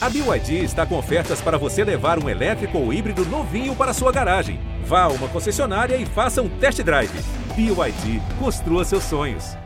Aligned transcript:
A 0.00 0.08
BYD 0.08 0.62
está 0.62 0.86
com 0.86 0.96
ofertas 0.96 1.40
para 1.40 1.58
você 1.58 1.82
levar 1.82 2.22
um 2.22 2.28
elétrico 2.28 2.78
ou 2.78 2.92
híbrido 2.92 3.24
novinho 3.26 3.74
para 3.74 3.92
sua 3.92 4.12
garagem. 4.12 4.60
Vá 4.84 5.02
a 5.02 5.08
uma 5.08 5.26
concessionária 5.26 5.96
e 5.96 6.06
faça 6.06 6.40
um 6.40 6.48
test 6.48 6.80
drive. 6.82 7.10
BYD, 7.56 8.22
construa 8.38 8.84
seus 8.84 9.02
sonhos. 9.02 9.56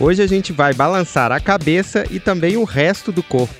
Hoje 0.00 0.20
a 0.20 0.26
gente 0.26 0.52
vai 0.52 0.74
balançar 0.74 1.30
a 1.30 1.38
cabeça 1.38 2.04
e 2.10 2.18
também 2.18 2.56
o 2.56 2.64
resto 2.64 3.12
do 3.12 3.22
corpo. 3.22 3.54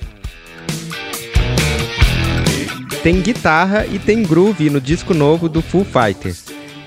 Tem 3.01 3.21
guitarra 3.21 3.85
e 3.85 3.97
tem 3.97 4.23
groove 4.23 4.69
no 4.69 4.81
disco 4.81 5.13
novo 5.13 5.47
do 5.47 5.61
Foo 5.61 5.85
Fighters. 5.85 6.42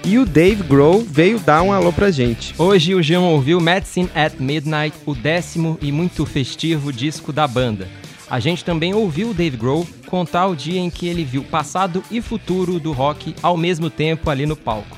E 0.07 0.21
o 0.21 0.25
Dave 0.25 0.63
Grohl 0.63 1.05
veio 1.05 1.41
dar 1.41 1.63
um 1.63 1.73
alô 1.73 1.93
pra 1.93 2.13
gente. 2.13 2.55
Hoje 2.57 2.95
o 2.95 3.03
Jean 3.03 3.23
ouviu 3.23 3.61
Medicine 3.61 4.09
at 4.15 4.35
Midnight, 4.39 4.97
o 5.05 5.17
décimo 5.17 5.77
e 5.83 5.91
muito 5.91 6.25
festivo 6.25 6.93
disco 6.93 7.33
da 7.33 7.45
banda. 7.49 7.89
A 8.31 8.39
gente 8.39 8.65
também 8.65 8.95
ouviu 8.95 9.31
o 9.31 9.35
Dave 9.35 9.57
Grohl 9.57 9.85
contar 10.07 10.47
o 10.47 10.55
dia 10.55 10.79
em 10.79 10.91
que 10.91 11.09
ele 11.09 11.25
viu 11.25 11.43
passado 11.43 12.05
e 12.09 12.23
futuro 12.23 12.79
do 12.79 12.93
rock 12.93 13.35
ao 13.43 13.57
mesmo 13.57 13.91
tempo 13.91 14.31
ali 14.31 14.47
no 14.47 14.55
palco. 14.55 14.97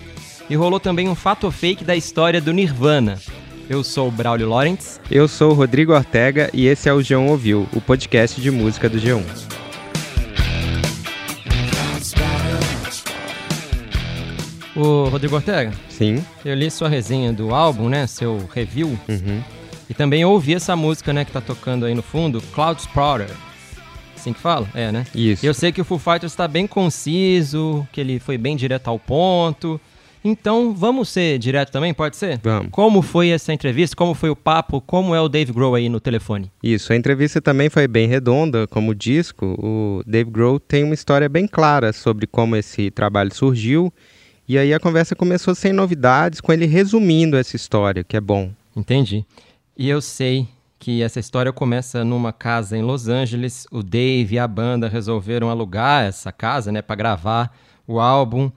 E 0.51 0.55
rolou 0.55 0.79
também 0.79 1.09
um 1.09 1.15
fato 1.15 1.51
fake 1.51 1.85
da 1.85 1.97
história 1.97 2.39
do 2.39 2.53
Nirvana. 2.53 3.19
Eu 3.67 3.83
sou 3.83 4.09
o 4.09 4.13
Braulio 4.13 4.51
Lawrence. 4.51 5.01
Eu 5.11 5.27
sou 5.27 5.53
o 5.53 5.55
Rodrigo 5.55 5.95
Ortega 5.95 6.51
e 6.53 6.67
esse 6.67 6.87
é 6.87 6.93
o 6.93 6.99
G1 6.99 7.31
Ouviu, 7.31 7.67
o 7.73 7.81
podcast 7.81 8.39
de 8.39 8.51
música 8.51 8.91
do 8.91 8.99
G1. 8.99 9.48
Ô, 14.79 15.09
Rodrigo 15.09 15.35
Ortega, 15.35 15.73
Sim. 15.89 16.25
eu 16.45 16.55
li 16.55 16.71
sua 16.71 16.89
resenha 16.89 17.33
do 17.33 17.53
álbum, 17.53 17.89
né? 17.89 18.07
Seu 18.07 18.49
review. 18.55 18.97
Uhum. 19.09 19.43
E 19.91 19.95
também 19.95 20.25
ouvi 20.25 20.55
essa 20.55 20.77
música, 20.77 21.13
né, 21.13 21.25
que 21.25 21.33
tá 21.33 21.41
tocando 21.41 21.85
aí 21.85 21.95
no 21.97 22.03
fundo, 22.03 22.41
Cloud 22.55 22.81
Sprouter. 22.81 23.29
Assim 24.15 24.33
que 24.33 24.39
fala? 24.39 24.69
É, 24.77 24.93
né? 24.93 25.05
Isso. 25.13 25.45
Eu 25.45 25.53
sei 25.53 25.73
que 25.73 25.81
o 25.81 25.85
Foo 25.85 25.99
Fighters 25.99 26.31
está 26.31 26.47
bem 26.47 26.65
conciso, 26.69 27.89
que 27.91 28.01
ele 28.01 28.21
foi 28.21 28.39
bem 28.39 28.55
direto 28.55 28.87
ao 28.87 29.01
ponto. 29.01 29.81
Então, 30.25 30.73
vamos 30.73 31.09
ser 31.09 31.39
direto 31.39 31.73
também, 31.73 31.93
pode 31.93 32.17
ser? 32.17 32.39
Vamos. 32.43 32.69
Como 32.71 33.03
foi 33.03 33.31
essa 33.31 33.53
entrevista? 33.53 33.97
Como 33.97 34.15
foi 34.15 34.31
o 34.31 34.37
papo? 34.37 34.81
Como 34.81 35.13
é 35.13 35.21
o 35.21 35.29
Dave 35.29 35.53
Grohl 35.53 35.75
aí 35.75 35.89
no 35.89 35.99
telefone? 35.99 36.53
Isso, 36.63 36.93
a 36.93 36.97
entrevista 36.97 37.41
também 37.41 37.69
foi 37.69 37.89
bem 37.89 38.07
redonda, 38.07 38.67
como 38.69 38.93
o 38.93 38.95
disco. 38.95 39.57
O 39.59 40.03
Dave 40.07 40.31
Grohl 40.31 40.61
tem 40.61 40.85
uma 40.85 40.95
história 40.95 41.29
bem 41.29 41.49
clara 41.49 41.93
sobre 41.93 42.29
como 42.29 42.55
esse 42.55 42.93
trabalho 42.93 43.35
surgiu. 43.35 43.93
E 44.49 44.57
aí 44.57 44.73
a 44.73 44.81
conversa 44.81 45.15
começou 45.15 45.55
sem 45.55 45.75
novidades, 45.75 46.41
com 46.41 46.51
ele 46.51 46.65
resumindo 46.65 47.37
essa 47.37 47.55
história, 47.55 48.03
que 48.03 48.17
é 48.17 48.21
bom. 48.21 48.51
Entendi. 48.75 49.27
E 49.77 49.89
eu 49.89 50.01
sei 50.01 50.49
que 50.79 51.03
essa 51.03 51.21
história 51.21 51.53
começa 51.53 52.03
numa 52.03 52.33
casa 52.33 52.77
em 52.77 52.83
Los 52.83 53.09
Angeles. 53.09 53.67
O 53.71 53.83
Dave 53.83 54.37
e 54.37 54.39
a 54.39 54.49
banda 54.49 54.89
resolveram 54.89 55.51
alugar 55.51 56.05
essa 56.05 56.33
casa, 56.33 56.73
né, 56.73 56.81
para 56.81 56.97
gravar 56.97 57.55
o 57.87 58.01
álbum. 58.01 58.51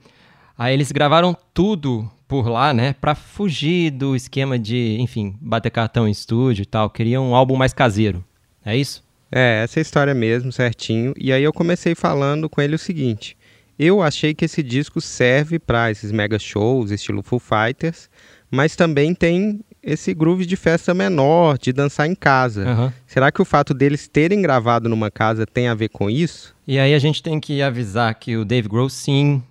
Aí 0.56 0.72
eles 0.72 0.90
gravaram 0.92 1.36
tudo 1.52 2.10
por 2.26 2.48
lá, 2.48 2.72
né, 2.72 2.94
para 2.98 3.14
fugir 3.14 3.90
do 3.90 4.16
esquema 4.16 4.58
de, 4.58 4.96
enfim, 4.98 5.36
bater 5.40 5.70
cartão 5.70 6.08
em 6.08 6.12
estúdio 6.12 6.62
e 6.62 6.66
tal. 6.66 6.88
Queriam 6.88 7.30
um 7.30 7.34
álbum 7.34 7.56
mais 7.56 7.74
caseiro. 7.74 8.24
É 8.64 8.74
isso? 8.74 9.04
É, 9.30 9.62
essa 9.62 9.78
é 9.78 9.80
a 9.80 9.82
história 9.82 10.14
mesmo, 10.14 10.52
certinho. 10.52 11.12
E 11.18 11.32
aí 11.32 11.42
eu 11.42 11.52
comecei 11.52 11.94
falando 11.94 12.48
com 12.48 12.62
ele 12.62 12.76
o 12.76 12.78
seguinte: 12.78 13.36
eu 13.82 14.02
achei 14.02 14.34
que 14.34 14.44
esse 14.44 14.62
disco 14.62 15.00
serve 15.00 15.58
para 15.58 15.90
esses 15.90 16.12
mega 16.12 16.38
shows, 16.38 16.90
estilo 16.90 17.22
Foo 17.22 17.38
Fighters, 17.38 18.08
mas 18.50 18.76
também 18.76 19.14
tem 19.14 19.60
esse 19.82 20.14
groove 20.14 20.46
de 20.46 20.54
festa 20.56 20.94
menor, 20.94 21.58
de 21.58 21.72
dançar 21.72 22.06
em 22.06 22.14
casa. 22.14 22.68
Aham. 22.68 22.92
Será 23.06 23.32
que 23.32 23.42
o 23.42 23.44
fato 23.44 23.74
deles 23.74 24.06
terem 24.06 24.40
gravado 24.40 24.88
numa 24.88 25.10
casa 25.10 25.44
tem 25.44 25.66
a 25.66 25.74
ver 25.74 25.88
com 25.88 26.08
isso? 26.08 26.54
E 26.66 26.78
aí 26.78 26.94
a 26.94 26.98
gente 26.98 27.22
tem 27.22 27.40
que 27.40 27.60
avisar 27.60 28.14
que 28.14 28.36
o 28.36 28.44
Dave 28.44 28.68
Grohl, 28.68 28.88
sim, 28.88 29.42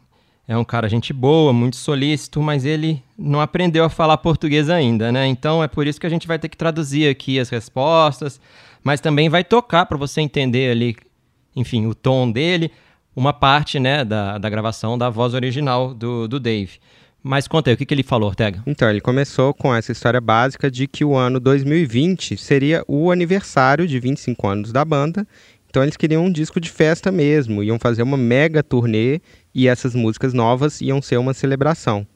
é 0.47 0.57
um 0.57 0.63
cara 0.63 0.87
gente 0.87 1.11
boa, 1.11 1.51
muito 1.51 1.75
solícito, 1.75 2.41
mas 2.41 2.63
ele 2.65 3.03
não 3.17 3.41
aprendeu 3.41 3.83
a 3.83 3.89
falar 3.89 4.17
português 4.17 4.69
ainda, 4.69 5.11
né? 5.11 5.27
Então 5.27 5.63
é 5.63 5.67
por 5.67 5.85
isso 5.85 5.99
que 5.99 6.07
a 6.07 6.09
gente 6.09 6.27
vai 6.27 6.39
ter 6.39 6.47
que 6.49 6.57
traduzir 6.57 7.09
aqui 7.09 7.39
as 7.39 7.49
respostas, 7.49 8.39
mas 8.83 9.01
também 9.01 9.29
vai 9.29 9.43
tocar 9.43 9.85
para 9.85 9.97
você 9.97 10.21
entender 10.21 10.71
ali, 10.71 10.95
enfim, 11.55 11.85
o 11.87 11.95
tom 11.95 12.31
dele, 12.31 12.71
uma 13.15 13.33
parte, 13.33 13.79
né, 13.79 14.05
da, 14.05 14.37
da 14.37 14.49
gravação 14.49 14.97
da 14.97 15.09
voz 15.09 15.33
original 15.33 15.93
do, 15.93 16.27
do 16.27 16.39
Dave. 16.39 16.79
Mas 17.23 17.47
conta 17.47 17.69
aí, 17.69 17.75
o 17.75 17.77
que, 17.77 17.85
que 17.85 17.93
ele 17.93 18.03
falou, 18.03 18.29
Ortega? 18.29 18.63
Então, 18.65 18.89
ele 18.89 18.99
começou 18.99 19.53
com 19.53 19.73
essa 19.73 19.91
história 19.91 20.19
básica 20.19 20.71
de 20.71 20.87
que 20.87 21.05
o 21.05 21.15
ano 21.15 21.39
2020 21.39 22.35
seria 22.35 22.83
o 22.87 23.11
aniversário 23.11 23.87
de 23.87 23.99
25 23.99 24.47
anos 24.47 24.71
da 24.71 24.83
banda. 24.83 25.27
Então, 25.69 25.83
eles 25.83 25.95
queriam 25.95 26.25
um 26.25 26.31
disco 26.31 26.59
de 26.59 26.69
festa 26.69 27.11
mesmo, 27.11 27.63
iam 27.63 27.77
fazer 27.77 28.01
uma 28.01 28.17
mega 28.17 28.63
turnê 28.63 29.21
e 29.53 29.67
essas 29.67 29.93
músicas 29.93 30.33
novas 30.33 30.81
iam 30.81 30.99
ser 30.99 31.17
uma 31.17 31.33
celebração. 31.33 32.07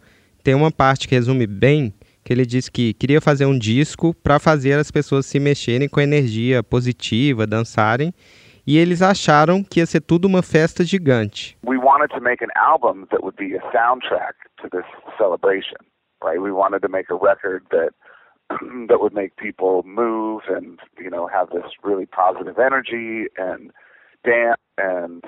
Tem 0.43 0.55
uma 0.55 0.71
parte 0.71 1.07
que 1.07 1.15
resume 1.15 1.45
bem 1.45 1.93
que 2.23 2.33
ele 2.33 2.45
disse 2.45 2.71
que 2.71 2.93
queria 2.95 3.21
fazer 3.21 3.45
um 3.45 3.57
disco 3.57 4.15
para 4.23 4.39
fazer 4.39 4.79
as 4.79 4.89
pessoas 4.89 5.27
se 5.27 5.39
mexerem 5.39 5.87
com 5.87 6.01
energia 6.01 6.63
positiva, 6.63 7.45
dançarem, 7.45 8.11
e 8.65 8.77
eles 8.77 9.01
acharam 9.01 9.63
que 9.63 9.79
ia 9.79 9.85
ser 9.85 10.01
tudo 10.01 10.25
uma 10.25 10.41
festa 10.41 10.83
gigante. 10.83 11.57
we 11.63 11.77
wanted 11.77 12.09
to 12.09 12.19
make 12.21 12.43
an 12.43 12.51
album 12.55 13.05
that 13.11 13.21
would 13.23 13.37
be 13.37 13.55
a 13.55 13.61
soundtrack 13.71 14.33
to 14.61 14.67
this 14.69 14.85
celebration, 15.17 15.77
right? 16.23 16.41
We 16.41 16.51
wanted 16.51 16.81
to 16.81 16.89
make 16.89 17.09
a 17.11 17.15
record 17.15 17.63
that 17.71 17.91
that 18.89 18.99
would 18.99 19.13
make 19.13 19.35
people 19.37 19.83
move 19.85 20.43
and 20.49 20.79
you 20.97 21.09
know 21.09 21.27
have 21.27 21.49
this 21.49 21.69
really 21.83 22.05
positive 22.05 22.57
energy 22.59 23.27
and 23.37 23.71
dance 24.23 24.61
and 24.77 25.23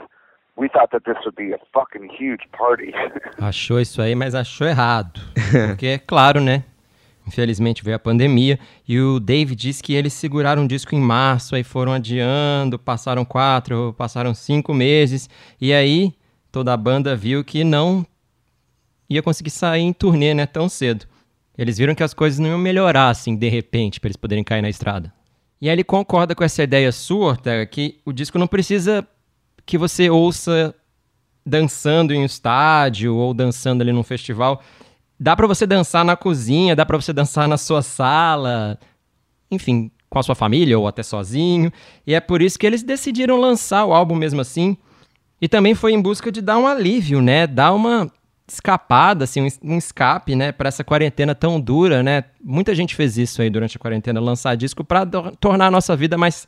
we 0.55 0.67
thought 0.67 0.91
that 0.91 1.05
this 1.05 1.17
would 1.23 1.35
be 1.35 1.51
a 1.51 1.59
fucking 1.73 2.09
huge 2.09 2.41
party. 2.51 2.91
Achou 3.39 3.79
isso 3.79 4.01
aí, 4.01 4.15
mas 4.15 4.33
achou 4.33 4.67
errado. 4.67 5.21
Porque 5.69 5.85
é 5.87 5.99
claro, 5.99 6.41
né? 6.41 6.63
Infelizmente 7.27 7.83
veio 7.83 7.97
a 7.97 7.99
pandemia 7.99 8.57
e 8.88 8.99
o 8.99 9.19
Dave 9.19 9.53
disse 9.53 9.83
que 9.83 9.93
eles 9.93 10.13
seguraram 10.13 10.63
o 10.63 10.67
disco 10.67 10.95
em 10.95 10.99
março, 10.99 11.55
aí 11.55 11.63
foram 11.63 11.91
adiando, 11.91 12.79
passaram 12.79 13.25
quatro, 13.25 13.93
passaram 13.97 14.33
cinco 14.33 14.73
meses, 14.73 15.29
e 15.59 15.73
aí 15.73 16.13
toda 16.51 16.73
a 16.73 16.77
banda 16.77 17.16
viu 17.16 17.43
que 17.43 17.63
não 17.63 18.05
ia 19.09 19.21
conseguir 19.21 19.49
sair 19.49 19.81
em 19.81 19.93
turnê, 19.93 20.33
né, 20.33 20.45
tão 20.45 20.69
cedo. 20.69 21.05
Eles 21.57 21.77
viram 21.77 21.95
que 21.95 22.03
as 22.03 22.13
coisas 22.13 22.39
não 22.39 22.49
iam 22.49 22.57
melhorar 22.57 23.09
assim 23.09 23.35
de 23.35 23.49
repente 23.49 23.99
para 23.99 24.07
eles 24.07 24.17
poderem 24.17 24.43
cair 24.43 24.61
na 24.61 24.69
estrada. 24.69 25.13
E 25.59 25.67
aí 25.67 25.75
ele 25.75 25.83
concorda 25.83 26.35
com 26.35 26.43
essa 26.43 26.63
ideia 26.63 26.91
sua, 26.91 27.29
Ortega, 27.29 27.66
que 27.66 27.99
o 28.05 28.13
disco 28.13 28.37
não 28.37 28.47
precisa 28.47 29.05
que 29.66 29.77
você 29.77 30.09
ouça 30.09 30.73
dançando 31.43 32.13
em 32.13 32.19
um 32.19 32.25
estádio 32.25 33.16
ou 33.16 33.33
dançando 33.33 33.81
ali 33.81 33.91
num 33.91 34.03
festival. 34.03 34.61
Dá 35.19 35.35
pra 35.35 35.47
você 35.47 35.66
dançar 35.66 36.05
na 36.05 36.16
cozinha, 36.16 36.75
dá 36.75 36.85
pra 36.85 37.00
você 37.00 37.11
dançar 37.11 37.47
na 37.47 37.57
sua 37.57 37.81
sala, 37.81 38.79
enfim, 39.50 39.91
com 40.09 40.19
a 40.19 40.23
sua 40.23 40.35
família 40.35 40.78
ou 40.78 40.88
até 40.88 41.01
sozinho. 41.01 41.72
E 42.05 42.13
é 42.13 42.19
por 42.19 42.41
isso 42.41 42.57
que 42.59 42.66
eles 42.67 42.83
decidiram 42.83 43.38
lançar 43.39 43.85
o 43.85 43.94
álbum 43.94 44.16
mesmo 44.16 44.41
assim. 44.41 44.78
E 45.41 45.47
também 45.47 45.75
foi 45.75 45.94
em 45.94 46.01
busca 46.01 46.31
de 46.31 46.41
dar 46.41 46.57
um 46.57 46.67
alívio, 46.67 47.22
né? 47.22 47.47
Dar 47.47 47.73
uma 47.73 48.11
escapada, 48.47 49.25
assim, 49.25 49.41
um 49.41 49.73
um 49.73 49.78
escape, 49.78 50.35
né, 50.35 50.53
para 50.53 50.69
essa 50.69 50.83
quarentena 50.83 51.35
tão 51.35 51.59
dura, 51.59 52.01
né? 52.01 52.23
Muita 52.41 52.73
gente 52.73 52.95
fez 52.95 53.17
isso 53.17 53.41
aí 53.41 53.49
durante 53.49 53.75
a 53.75 53.79
quarentena, 53.79 54.22
lançar 54.22 54.55
disco 54.55 54.84
para 54.85 55.05
tornar 55.39 55.67
a 55.67 55.72
nossa 55.72 55.95
vida 55.97 56.17
mais 56.17 56.47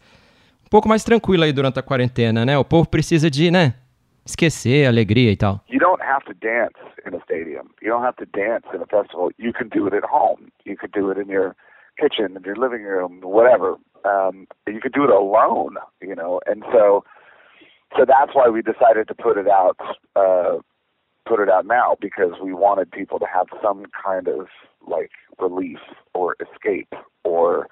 um 0.66 0.70
pouco 0.70 0.88
mais 0.88 1.04
tranquila 1.04 1.46
aí 1.46 1.52
durante 1.52 1.78
a 1.78 1.82
quarentena, 1.82 2.46
né? 2.46 2.58
O 2.58 2.64
povo 2.64 2.88
precisa 2.88 3.30
de, 3.30 3.52
né, 3.52 3.74
esquecer 4.26 4.86
a 4.86 4.88
alegria 4.88 5.32
e 5.32 5.36
tal. 5.38 5.62
you 5.68 5.80
don't 5.80 6.02
have 6.02 6.24
to 6.26 6.34
dance 6.34 6.78
in 7.06 7.14
a 7.14 7.22
stadium. 7.24 7.70
You 7.82 7.90
don't 7.90 8.04
have 8.04 8.16
to 8.18 8.26
dance 8.26 8.66
in 8.74 8.82
a 8.82 8.86
festival. 8.86 9.32
You 9.38 9.54
can 9.54 9.70
do 9.70 9.88
it 9.88 9.94
at 9.94 10.04
home. 10.04 10.52
You 10.66 10.76
could 10.78 10.92
do 10.92 11.10
it 11.12 11.18
in 11.18 11.28
your 11.28 11.56
kitchen, 12.00 12.36
in 12.38 12.44
your 12.44 12.56
living 12.56 12.84
room, 12.84 13.22
whatever. 13.22 13.78
Um, 14.06 14.48
you 14.68 14.80
could 14.82 14.94
do 14.94 15.04
it 15.04 15.10
alone, 15.10 15.76
you 16.02 16.16
know. 16.16 16.40
And 16.46 16.64
so, 16.72 17.04
so 17.98 18.06
that's 18.06 18.34
why 18.34 18.48
we 18.50 18.62
decided 18.62 19.08
to 19.08 19.16
put 19.16 19.38
it 19.38 19.48
out, 19.48 19.78
uh, 20.16 20.58
put 21.28 21.40
it 21.40 21.50
out 21.50 21.66
now 21.66 21.96
because 22.00 22.34
we 22.44 22.54
wanted 22.54 22.92
people 22.92 23.20
to 23.20 23.26
have 23.26 23.48
some 23.62 23.86
kind 24.06 24.28
of 24.28 24.48
like 24.88 25.12
relief 25.40 25.80
or 26.14 26.36
escape 26.40 26.94
or 27.24 27.68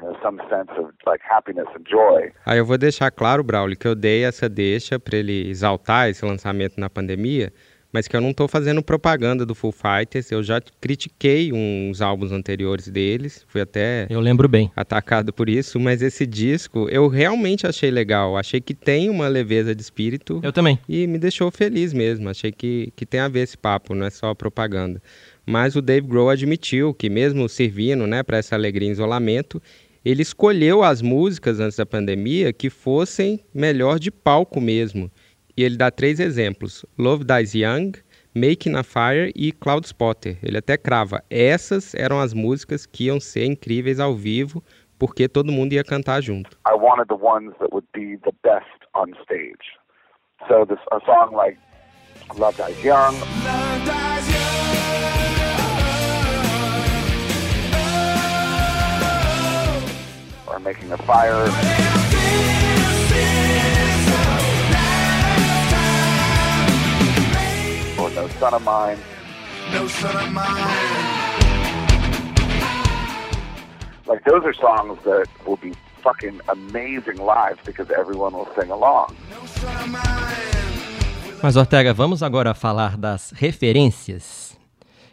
you 0.00 0.06
know 0.08 0.16
some 0.22 0.38
sense 0.48 0.70
of 0.78 0.92
like 1.06 1.22
happiness 1.28 1.66
and 1.76 1.84
joy. 1.88 2.30
Aí 2.46 2.58
eu 2.58 2.64
vou 2.66 2.78
deixar 2.78 3.10
claro, 3.10 3.42
Braulio, 3.42 3.76
que 3.76 3.86
eu 3.86 3.94
dei 3.94 4.24
essa 4.24 4.48
deixa 4.48 4.98
para 4.98 5.16
ele 5.18 5.48
exaltar 5.48 6.08
esse 6.08 6.24
lançamento 6.24 6.78
na 6.80 6.88
pandemia, 6.88 7.52
mas 7.92 8.06
que 8.06 8.16
eu 8.16 8.20
não 8.20 8.30
estou 8.30 8.46
fazendo 8.46 8.82
propaganda 8.82 9.44
do 9.44 9.52
Full 9.54 9.72
Fighters. 9.72 10.30
Eu 10.30 10.42
já 10.44 10.60
critiquei 10.80 11.52
uns 11.52 12.00
álbuns 12.00 12.30
anteriores 12.30 12.86
deles, 12.88 13.44
fui 13.48 13.60
até 13.60 14.06
Eu 14.08 14.20
lembro 14.20 14.48
bem. 14.48 14.70
atacado 14.76 15.32
por 15.32 15.48
isso, 15.48 15.78
mas 15.80 16.00
esse 16.00 16.24
disco 16.24 16.88
eu 16.88 17.08
realmente 17.08 17.66
achei 17.66 17.90
legal. 17.90 18.36
Achei 18.36 18.60
que 18.60 18.74
tem 18.74 19.10
uma 19.10 19.26
leveza 19.26 19.74
de 19.74 19.82
espírito 19.82 20.40
Eu 20.42 20.52
também. 20.52 20.78
e 20.88 21.06
me 21.08 21.18
deixou 21.18 21.50
feliz 21.50 21.92
mesmo. 21.92 22.28
Achei 22.28 22.52
que, 22.52 22.92
que 22.94 23.04
tem 23.04 23.18
a 23.20 23.28
ver 23.28 23.40
esse 23.40 23.58
papo, 23.58 23.92
não 23.94 24.06
é 24.06 24.10
só 24.10 24.32
propaganda. 24.34 25.02
Mas 25.44 25.74
o 25.74 25.82
Dave 25.82 26.06
Grohl 26.06 26.30
admitiu 26.30 26.94
que 26.94 27.10
mesmo 27.10 27.48
servindo 27.48 28.06
né, 28.06 28.22
para 28.22 28.36
essa 28.38 28.54
alegria 28.54 28.88
em 28.88 28.92
isolamento, 28.92 29.60
ele 30.04 30.22
escolheu 30.22 30.82
as 30.82 31.02
músicas 31.02 31.60
antes 31.60 31.76
da 31.76 31.84
pandemia 31.84 32.52
que 32.52 32.70
fossem 32.70 33.44
melhor 33.54 33.98
de 33.98 34.10
palco 34.10 34.60
mesmo. 34.60 35.10
E 35.56 35.62
ele 35.62 35.76
dá 35.76 35.90
três 35.90 36.20
exemplos: 36.20 36.86
Love 36.98 37.24
Dies 37.24 37.54
Young, 37.54 37.92
Making 38.34 38.76
a 38.76 38.82
Fire 38.82 39.32
e 39.36 39.52
Cloud 39.52 39.86
Spotter. 39.86 40.38
Ele 40.42 40.58
até 40.58 40.76
crava, 40.78 41.22
essas 41.28 41.94
eram 41.94 42.18
as 42.18 42.32
músicas 42.32 42.86
que 42.86 43.04
iam 43.04 43.20
ser 43.20 43.44
incríveis 43.44 44.00
ao 44.00 44.14
vivo, 44.14 44.62
porque 44.98 45.28
todo 45.28 45.52
mundo 45.52 45.72
ia 45.72 45.84
cantar 45.84 46.22
junto. 46.22 46.56
I 46.66 46.74
wanted 46.74 47.08
the 47.08 47.22
ones 47.22 47.52
that 47.58 47.70
would 47.72 47.86
be 47.92 48.16
the 48.24 48.32
best 48.42 48.66
on 48.94 49.12
stage. 49.22 49.78
So 50.48 50.64
this 50.64 50.80
a 50.92 51.00
song 51.04 51.34
like 51.34 51.58
Love 52.38 52.56
Dies 52.56 52.82
Young. 52.82 53.14
Love 53.44 53.84
dies 53.84 54.09
Or 60.50 60.58
Making 60.58 60.92
a 60.92 60.98
Fire. 60.98 61.46
No 68.20 68.28
Son 68.38 68.52
of 68.52 68.62
Mine. 68.62 68.98
No 69.72 69.86
Son 69.88 70.14
of 70.14 70.30
Mine. 70.30 70.44
Like 74.06 74.22
those 74.24 74.44
are 74.44 74.52
songs 74.52 74.98
that 75.04 75.26
will 75.46 75.56
be 75.56 75.72
fucking 76.02 76.40
amazing 76.48 77.16
live 77.16 77.58
because 77.64 77.90
everyone 77.90 78.34
will 78.34 78.48
sing 78.58 78.70
along. 78.70 79.16
Mas 81.42 81.56
Ortega, 81.56 81.94
vamos 81.94 82.22
agora 82.22 82.52
falar 82.52 82.98
das 82.98 83.30
referências. 83.30 84.58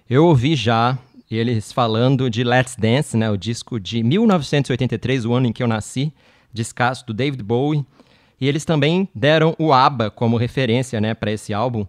Eu 0.09 0.25
ouvi 0.25 0.55
já 0.55 0.97
eles 1.35 1.71
falando 1.71 2.29
de 2.29 2.43
Let's 2.43 2.75
Dance, 2.77 3.17
né, 3.17 3.29
o 3.29 3.35
disco 3.35 3.79
de 3.79 4.01
1983, 4.03 5.25
o 5.25 5.33
ano 5.33 5.47
em 5.47 5.51
que 5.51 5.61
eu 5.61 5.67
nasci, 5.67 6.13
descasso 6.53 7.05
do 7.05 7.13
David 7.13 7.43
Bowie, 7.43 7.85
e 8.39 8.47
eles 8.47 8.63
também 8.63 9.09
deram 9.13 9.55
o 9.59 9.73
ABBA 9.73 10.11
como 10.11 10.37
referência, 10.37 11.01
né, 11.01 11.13
para 11.13 11.31
esse 11.31 11.53
álbum. 11.53 11.85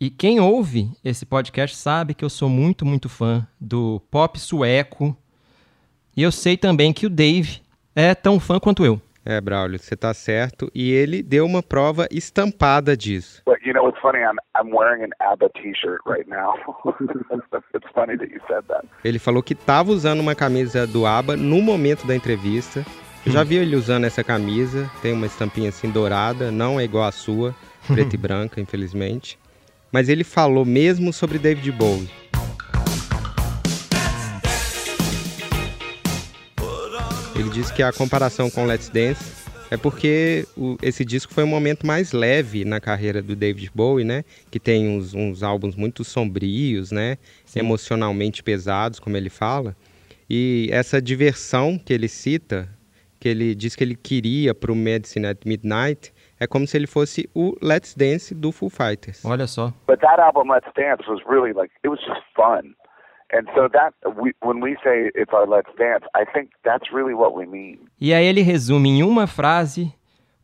E 0.00 0.10
quem 0.10 0.40
ouve 0.40 0.90
esse 1.04 1.24
podcast 1.24 1.76
sabe 1.76 2.12
que 2.12 2.24
eu 2.24 2.28
sou 2.28 2.48
muito, 2.48 2.84
muito 2.84 3.08
fã 3.08 3.46
do 3.60 4.02
pop 4.10 4.38
sueco. 4.38 5.16
E 6.16 6.22
eu 6.22 6.32
sei 6.32 6.56
também 6.56 6.92
que 6.92 7.06
o 7.06 7.10
Dave 7.10 7.62
é 7.94 8.12
tão 8.12 8.40
fã 8.40 8.58
quanto 8.58 8.84
eu. 8.84 9.00
É, 9.24 9.40
Braulio, 9.40 9.78
você 9.78 9.96
tá 9.96 10.12
certo. 10.12 10.70
E 10.74 10.90
ele 10.92 11.22
deu 11.22 11.46
uma 11.46 11.62
prova 11.62 12.08
estampada 12.10 12.96
disso. 12.96 13.42
But 13.46 13.60
you 13.64 13.72
know, 13.72 13.88
it's 13.88 14.00
funny. 14.00 14.18
I'm, 14.18 14.38
I'm 14.56 14.74
wearing 14.74 15.04
an 15.04 15.10
ABBA 15.20 15.50
t-shirt 15.50 16.00
right 16.06 16.28
now. 16.28 16.54
it's 17.74 17.92
funny 17.94 18.16
that 18.16 18.30
you 18.32 18.40
said 18.48 18.64
that. 18.68 18.86
Ele 19.04 19.18
falou 19.18 19.42
que 19.42 19.54
tava 19.54 19.92
usando 19.92 20.20
uma 20.20 20.34
camisa 20.34 20.86
do 20.86 21.06
ABBA 21.06 21.36
no 21.36 21.62
momento 21.62 22.06
da 22.06 22.14
entrevista. 22.14 22.84
Eu 23.24 23.30
já 23.30 23.44
vi 23.44 23.56
ele 23.56 23.76
usando 23.76 24.04
essa 24.04 24.24
camisa. 24.24 24.90
Tem 25.00 25.12
uma 25.12 25.26
estampinha 25.26 25.68
assim 25.68 25.90
dourada, 25.90 26.50
não 26.50 26.80
é 26.80 26.84
igual 26.84 27.04
a 27.04 27.12
sua, 27.12 27.54
preta 27.86 28.16
e 28.16 28.18
branca, 28.18 28.60
infelizmente 28.60 29.38
mas 29.92 30.08
ele 30.08 30.24
falou 30.24 30.64
mesmo 30.64 31.12
sobre 31.12 31.38
David 31.38 31.70
Bowie. 31.70 32.21
Ele 37.34 37.48
disse 37.50 37.72
que 37.72 37.82
a 37.82 37.92
comparação 37.92 38.50
com 38.50 38.66
Let's 38.66 38.88
Dance 38.88 39.42
é 39.70 39.76
porque 39.78 40.46
o, 40.54 40.76
esse 40.82 41.02
disco 41.02 41.32
foi 41.32 41.44
um 41.44 41.46
momento 41.48 41.86
mais 41.86 42.12
leve 42.12 42.62
na 42.62 42.78
carreira 42.78 43.22
do 43.22 43.34
David 43.34 43.70
Bowie, 43.74 44.04
né? 44.04 44.22
Que 44.50 44.60
tem 44.60 44.86
uns, 44.86 45.14
uns 45.14 45.42
álbuns 45.42 45.74
muito 45.74 46.04
sombrios, 46.04 46.92
né? 46.92 47.16
Sim. 47.46 47.60
Emocionalmente 47.60 48.42
pesados, 48.42 49.00
como 49.00 49.16
ele 49.16 49.30
fala. 49.30 49.74
E 50.28 50.68
essa 50.70 51.00
diversão 51.00 51.78
que 51.78 51.92
ele 51.92 52.06
cita, 52.06 52.68
que 53.18 53.28
ele 53.28 53.54
diz 53.54 53.74
que 53.74 53.82
ele 53.82 53.96
queria 53.96 54.54
para 54.54 54.70
o 54.70 54.76
Medicine 54.76 55.26
at 55.26 55.38
Midnight, 55.46 56.12
é 56.38 56.46
como 56.46 56.66
se 56.66 56.76
ele 56.76 56.86
fosse 56.86 57.30
o 57.34 57.56
Let's 57.62 57.94
Dance 57.94 58.34
do 58.34 58.52
Foo 58.52 58.68
Fighters. 58.68 59.24
Olha 59.24 59.46
só. 59.46 59.72
But 59.86 60.00
that 60.00 60.20
album 60.20 60.52
Let's 60.52 60.68
Dance 60.76 61.08
was 61.08 61.22
really 61.26 61.54
like 61.54 61.72
it 61.82 61.88
was 61.88 62.00
just 62.00 62.20
fun. 62.36 62.74
E 68.00 68.12
aí 68.12 68.26
ele 68.26 68.42
resume 68.42 68.90
em 68.90 69.02
uma 69.02 69.26
frase 69.26 69.92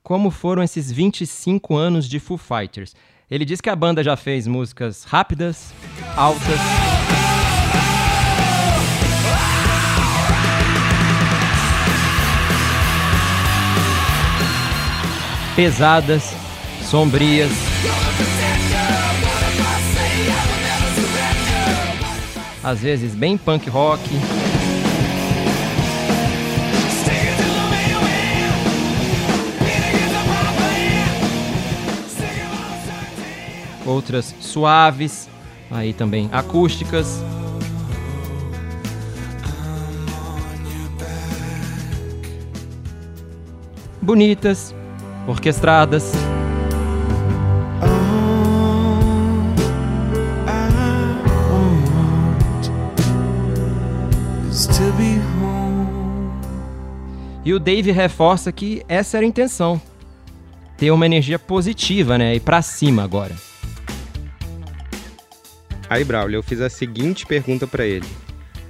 como 0.02 0.30
foram 0.30 0.62
esses 0.62 0.90
25 0.90 1.76
anos 1.76 2.08
de 2.08 2.18
Foo 2.18 2.38
Fighters. 2.38 2.96
Ele 3.30 3.44
diz 3.44 3.60
que 3.60 3.68
a 3.68 3.76
banda 3.76 4.02
já 4.02 4.16
fez 4.16 4.46
músicas 4.46 5.04
rápidas, 5.04 5.74
altas, 6.16 6.58
pesadas, 15.54 16.32
sombrias. 16.80 17.50
Às 22.68 22.80
vezes 22.80 23.14
bem 23.14 23.38
punk 23.38 23.70
rock. 23.70 24.02
Outras 33.86 34.34
suaves, 34.38 35.30
aí 35.70 35.94
também 35.94 36.28
acústicas. 36.30 37.24
Bonitas, 44.02 44.74
orquestradas. 45.26 46.12
E 57.48 57.54
o 57.54 57.58
Dave 57.58 57.90
reforça 57.90 58.52
que 58.52 58.82
essa 58.86 59.16
era 59.16 59.24
a 59.24 59.26
intenção. 59.26 59.80
Ter 60.76 60.90
uma 60.90 61.06
energia 61.06 61.38
positiva, 61.38 62.18
né? 62.18 62.34
E 62.34 62.40
para 62.40 62.60
cima 62.60 63.02
agora. 63.02 63.34
Aí, 65.88 66.04
Braulio, 66.04 66.36
eu 66.36 66.42
fiz 66.42 66.60
a 66.60 66.68
seguinte 66.68 67.24
pergunta 67.24 67.66
para 67.66 67.86
ele. 67.86 68.04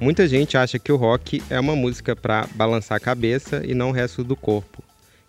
Muita 0.00 0.28
gente 0.28 0.56
acha 0.56 0.78
que 0.78 0.92
o 0.92 0.96
rock 0.96 1.42
é 1.50 1.58
uma 1.58 1.74
música 1.74 2.14
para 2.14 2.46
balançar 2.54 2.98
a 2.98 3.00
cabeça 3.00 3.66
e 3.66 3.74
não 3.74 3.88
o 3.88 3.92
resto 3.92 4.22
do 4.22 4.36
corpo. 4.36 4.80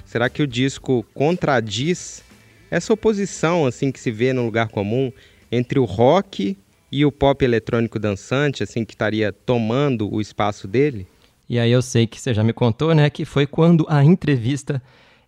Será 0.05 0.29
que 0.29 0.43
o 0.43 0.47
disco 0.47 1.03
contradiz 1.15 2.23
essa 2.69 2.93
oposição 2.93 3.65
assim 3.65 3.91
que 3.91 3.99
se 3.99 4.11
vê 4.11 4.31
no 4.31 4.45
lugar 4.45 4.67
comum 4.67 5.11
entre 5.51 5.79
o 5.79 5.85
rock 5.85 6.55
e 6.91 7.03
o 7.03 7.11
pop 7.11 7.43
eletrônico 7.43 7.97
dançante, 7.97 8.61
assim 8.61 8.85
que 8.85 8.93
estaria 8.93 9.33
tomando 9.33 10.07
o 10.13 10.21
espaço 10.21 10.67
dele? 10.67 11.07
E 11.49 11.57
aí 11.57 11.71
eu 11.71 11.81
sei 11.81 12.05
que 12.05 12.21
você 12.21 12.33
já 12.33 12.43
me 12.43 12.53
contou, 12.53 12.93
né, 12.93 13.09
que 13.09 13.25
foi 13.25 13.47
quando 13.47 13.85
a 13.89 14.03
entrevista 14.03 14.81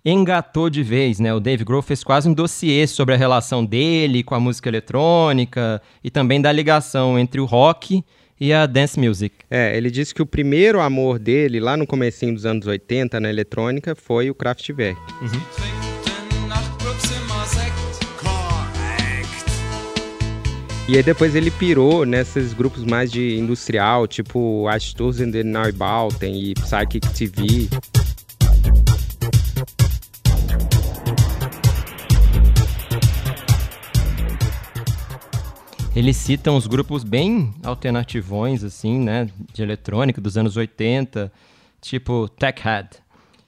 engatou 0.04 0.70
de 0.70 0.84
vez, 0.84 1.20
né? 1.20 1.34
O 1.34 1.40
Dave 1.40 1.64
Grohl 1.64 1.82
fez 1.82 2.04
quase 2.04 2.28
um 2.28 2.34
dossiê 2.34 2.88
sobre 2.88 3.14
a 3.16 3.18
relação 3.18 3.64
dele 3.64 4.24
com 4.24 4.34
a 4.34 4.40
música 4.40 4.70
eletrônica 4.70 5.82
e 6.04 6.10
também 6.10 6.42
da 6.42 6.52
ligação 6.52 7.20
entre 7.20 7.40
o 7.40 7.46
rock 7.46 8.04
e 8.40 8.52
a 8.52 8.66
dance 8.66 9.00
music. 9.00 9.36
É, 9.50 9.78
ele 9.78 9.92
disse 9.92 10.14
que 10.14 10.22
o 10.22 10.26
primeiro 10.26 10.80
amor 10.82 11.20
dele, 11.20 11.60
lá 11.60 11.78
no 11.78 11.86
comecinho 11.86 12.34
dos 12.34 12.46
anos 12.46 12.66
80, 12.66 13.20
na 13.20 13.30
eletrônica, 13.30 13.96
foi 13.96 14.32
o 14.32 14.36
Kraftwerk. 14.36 15.00
Uhum. 15.22 15.81
E 20.92 20.98
aí 20.98 21.04
depois 21.04 21.36
ele 21.36 21.50
pirou 21.50 22.06
nesses 22.06 22.52
grupos 22.52 22.84
mais 22.84 23.10
de 23.10 23.38
industrial, 23.38 24.06
tipo 24.06 24.68
Asturzen 24.68 25.32
den 25.32 25.46
Neubauten 25.46 26.38
e 26.38 26.54
Psychic 26.54 27.00
TV. 27.14 27.70
Ele 35.96 36.14
cita 36.14 36.52
uns 36.52 36.68
grupos 36.68 37.06
bem 37.06 37.54
alternativões, 37.64 38.62
assim, 38.62 39.00
né? 39.00 39.30
De 39.54 39.64
eletrônica 39.64 40.20
dos 40.20 40.36
anos 40.36 40.58
80, 40.58 41.32
tipo 41.80 42.28
Tech 42.28 42.62
Head. 42.62 42.90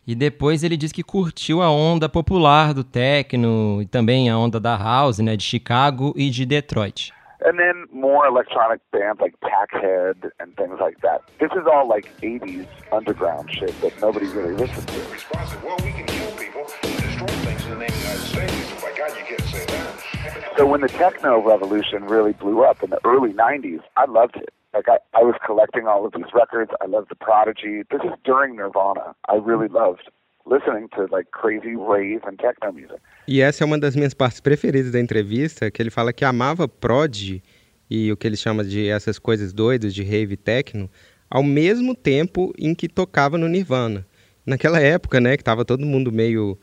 E 0.07 0.15
depois 0.15 0.63
ele 0.63 0.77
diz 0.77 0.93
que 0.93 1.03
curtiu 1.03 1.61
a 1.61 1.69
onda 1.69 2.07
popular 2.07 2.73
do 2.73 2.85
techno 2.85 3.81
e 3.81 3.85
também 3.85 4.29
a 4.29 4.37
onda 4.37 4.61
da 4.61 4.77
house, 4.77 5.19
né? 5.19 5.35
De 5.35 5.43
Chicago 5.43 6.13
e 6.15 6.29
de 6.29 6.45
Detroit. 6.45 7.11
And 7.45 7.59
then 7.59 7.87
more 7.91 8.25
electronic 8.25 8.79
bands 8.91 9.19
like 9.19 9.35
Packhead 9.41 10.31
and 10.39 10.55
things 10.55 10.77
like 10.79 11.01
that. 11.01 11.23
This 11.39 11.51
is 11.51 11.67
all 11.71 11.87
like 11.87 12.09
80s 12.21 12.65
underground 12.91 13.51
shit 13.51 13.79
that 13.81 13.99
nobody 13.99 14.27
really 14.27 14.53
listens 14.53 14.85
to. 14.85 15.57
Well, 15.63 15.77
we 15.83 15.91
can 15.91 16.05
kill 16.05 16.31
people, 16.37 16.63
destroy 16.81 17.27
things 17.27 17.63
in 17.65 17.71
the 17.71 17.77
name 17.79 17.89
of 17.89 17.95
the 17.95 17.99
United 17.99 18.25
States. 18.27 18.81
My 18.81 18.93
God, 18.97 19.17
you 19.17 19.25
can't 19.25 19.41
say 19.41 19.65
that. 19.65 20.53
So 20.57 20.65
when 20.65 20.81
the 20.81 20.87
techno 20.87 21.41
revolution 21.41 22.05
really 22.05 22.31
blew 22.31 22.63
up 22.63 22.81
in 22.81 22.91
the 22.91 22.99
early 23.05 23.33
90s, 23.33 23.81
I 23.97 24.05
loved 24.05 24.37
it. 24.37 24.53
Like 24.73 24.87
I, 24.87 24.99
I 25.13 25.23
was 25.23 25.35
collecting 25.45 25.85
all 25.85 26.05
of 26.05 26.13
these 26.13 26.33
records. 26.33 26.71
I 26.81 26.85
loved 26.85 27.09
the 27.09 27.15
Prodigy. 27.15 27.83
This 27.91 28.01
is 28.03 28.11
during 28.23 28.55
Nirvana. 28.55 29.15
I 29.27 29.35
really 29.35 29.67
loved 29.67 30.09
listening 30.45 30.87
to 30.89 31.07
like 31.11 31.29
crazy 31.31 31.75
rave 31.75 32.21
and 32.25 32.37
techno 32.37 32.71
music. 32.71 32.99
E 33.27 33.41
essa 33.41 33.63
é 33.63 33.65
uma 33.65 33.79
das 33.79 33.95
minhas 33.95 34.13
partes 34.13 34.39
preferidas 34.39 34.91
da 34.91 34.99
entrevista, 34.99 35.71
que 35.71 35.81
ele 35.81 35.89
fala 35.89 36.11
que 36.11 36.25
amava 36.25 36.67
Prodigy 36.67 37.41
e 37.89 38.11
o 38.11 38.17
que 38.17 38.27
ele 38.27 38.35
chama 38.35 38.63
de 38.63 38.87
essas 38.87 39.17
coisas 39.17 39.53
doidas 39.53 39.93
de 39.93 40.03
rave 40.03 40.35
techno, 40.35 40.89
ao 41.29 41.43
mesmo 41.43 41.95
tempo 41.95 42.53
em 42.57 42.75
que 42.75 42.87
tocava 42.87 43.37
no 43.37 43.47
Nirvana. 43.47 44.05
Naquela 44.45 44.79
época, 44.79 45.21
né, 45.21 45.37
que 45.37 45.43
tava 45.43 45.63
todo 45.63 45.85
mundo 45.85 46.11
meio 46.11 46.57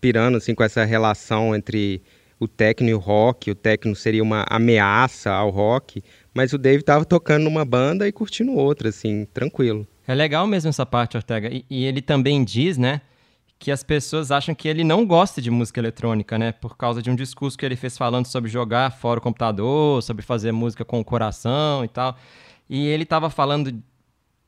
pirando 0.00 0.36
assim 0.36 0.54
com 0.54 0.62
essa 0.62 0.84
relação 0.84 1.54
entre 1.54 2.02
o 2.38 2.48
techno 2.48 2.88
e 2.88 2.94
o 2.94 2.98
rock, 2.98 3.50
o 3.50 3.54
techno 3.54 3.94
seria 3.94 4.22
uma 4.22 4.44
ameaça 4.48 5.30
ao 5.30 5.50
rock, 5.50 6.02
mas 6.34 6.52
o 6.52 6.58
Dave 6.58 6.80
estava 6.80 7.04
tocando 7.04 7.44
numa 7.44 7.64
banda 7.64 8.06
e 8.06 8.12
curtindo 8.12 8.52
outra, 8.52 8.88
assim, 8.88 9.26
tranquilo. 9.32 9.86
É 10.06 10.14
legal 10.14 10.46
mesmo 10.46 10.68
essa 10.68 10.84
parte, 10.84 11.16
Ortega. 11.16 11.48
E, 11.48 11.64
e, 11.68 11.84
ele 11.84 12.02
também 12.02 12.44
diz, 12.44 12.76
né, 12.76 13.00
que 13.58 13.70
as 13.70 13.82
pessoas 13.82 14.30
acham 14.30 14.54
que 14.54 14.68
ele 14.68 14.84
não 14.84 15.06
gosta 15.06 15.40
de 15.40 15.50
música 15.50 15.80
eletrônica, 15.80 16.38
né, 16.38 16.52
por 16.52 16.76
causa 16.76 17.00
de 17.00 17.10
um 17.10 17.14
discurso 17.14 17.56
que 17.56 17.64
ele 17.64 17.76
fez 17.76 17.96
falando 17.96 18.26
sobre 18.26 18.50
jogar 18.50 18.90
fora 18.92 19.18
o 19.18 19.22
computador, 19.22 20.02
sobre 20.02 20.22
fazer 20.22 20.52
música 20.52 20.84
com 20.84 21.00
o 21.00 21.04
coração 21.04 21.84
e 21.84 21.88
tal. 21.88 22.16
E 22.68 22.86
ele 22.86 23.04
estava 23.04 23.30
falando 23.30 23.74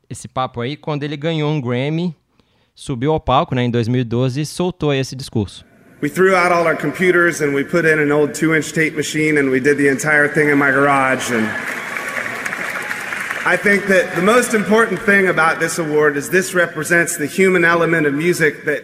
esse 0.09 0.27
papo 0.27 0.61
aí 0.61 0.77
quando 0.77 1.03
ele 1.03 1.17
ganhou 1.17 1.51
um 1.51 1.59
Grammy, 1.59 2.15
subiu 2.75 3.11
ao 3.11 3.19
palco, 3.19 3.55
né, 3.55 3.63
em 3.63 3.71
2012 3.71 4.41
e 4.41 4.45
soltou 4.45 4.93
esse 4.93 5.15
discurso. 5.15 5.65
We 5.99 6.09
threw 6.09 6.35
out 6.35 6.51
all 6.51 6.67
our 6.67 6.77
computers 6.77 7.41
and 7.41 7.55
we 7.55 7.63
put 7.63 7.83
in 7.83 7.97
an 7.97 8.11
old 8.11 8.35
two 8.39 8.53
inch 8.55 8.71
tape 8.71 8.95
machine 8.95 9.39
and 9.39 9.49
we 9.49 9.59
did 9.59 9.77
the 9.77 9.89
entire 9.89 10.31
thing 10.31 10.51
in 10.51 10.55
my 10.55 10.69
garage. 10.71 11.31
And 11.31 11.47
I 13.47 13.55
think 13.55 13.87
that 13.87 14.13
the 14.13 14.21
most 14.21 14.53
important 14.53 14.99
thing 15.03 15.29
about 15.29 15.61
this 15.61 15.79
award 15.79 16.17
is 16.17 16.29
this 16.29 16.53
represents 16.53 17.15
the 17.15 17.27
human 17.27 17.63
element 17.63 18.05
of 18.05 18.13
music 18.13 18.65
that 18.65 18.83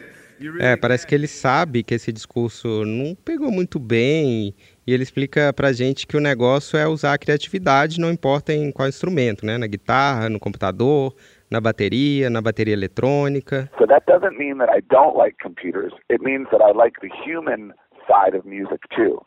é, 0.61 0.77
parece 0.77 1.05
que 1.05 1.13
ele 1.13 1.27
sabe 1.27 1.83
que 1.83 1.93
esse 1.93 2.13
discurso 2.13 2.85
não 2.85 3.13
pegou 3.13 3.51
muito 3.51 3.77
bem 3.77 4.55
e 4.87 4.93
ele 4.93 5.03
explica 5.03 5.51
pra 5.51 5.73
gente 5.73 6.07
que 6.07 6.15
o 6.15 6.21
negócio 6.21 6.79
é 6.79 6.87
usar 6.87 7.13
a 7.13 7.17
criatividade, 7.17 7.99
não 7.99 8.09
importa 8.09 8.53
em 8.53 8.71
qual 8.71 8.87
instrumento, 8.87 9.45
né? 9.45 9.57
Na 9.57 9.67
guitarra, 9.67 10.29
no 10.29 10.39
computador, 10.39 11.13
na 11.51 11.59
bateria, 11.59 12.29
na 12.29 12.41
bateria 12.41 12.73
eletrônica. 12.73 13.69
So 13.77 13.85
that 13.85 14.05
doesn't 14.07 14.37
mean 14.37 14.59
that 14.59 14.71
I 14.71 14.79
don't 14.89 15.17
like 15.17 15.35
computers. 15.43 15.91
It 16.09 16.23
means 16.23 16.47
that 16.51 16.61
I 16.63 16.71
like 16.71 17.01
the 17.01 17.11
human 17.25 17.73
side 18.07 18.33
of 18.33 18.47
music 18.47 18.79
too. 18.95 19.25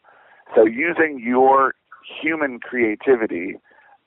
So 0.55 0.63
using 0.67 1.21
your 1.21 1.75
human 2.23 2.59
creativity 2.59 3.61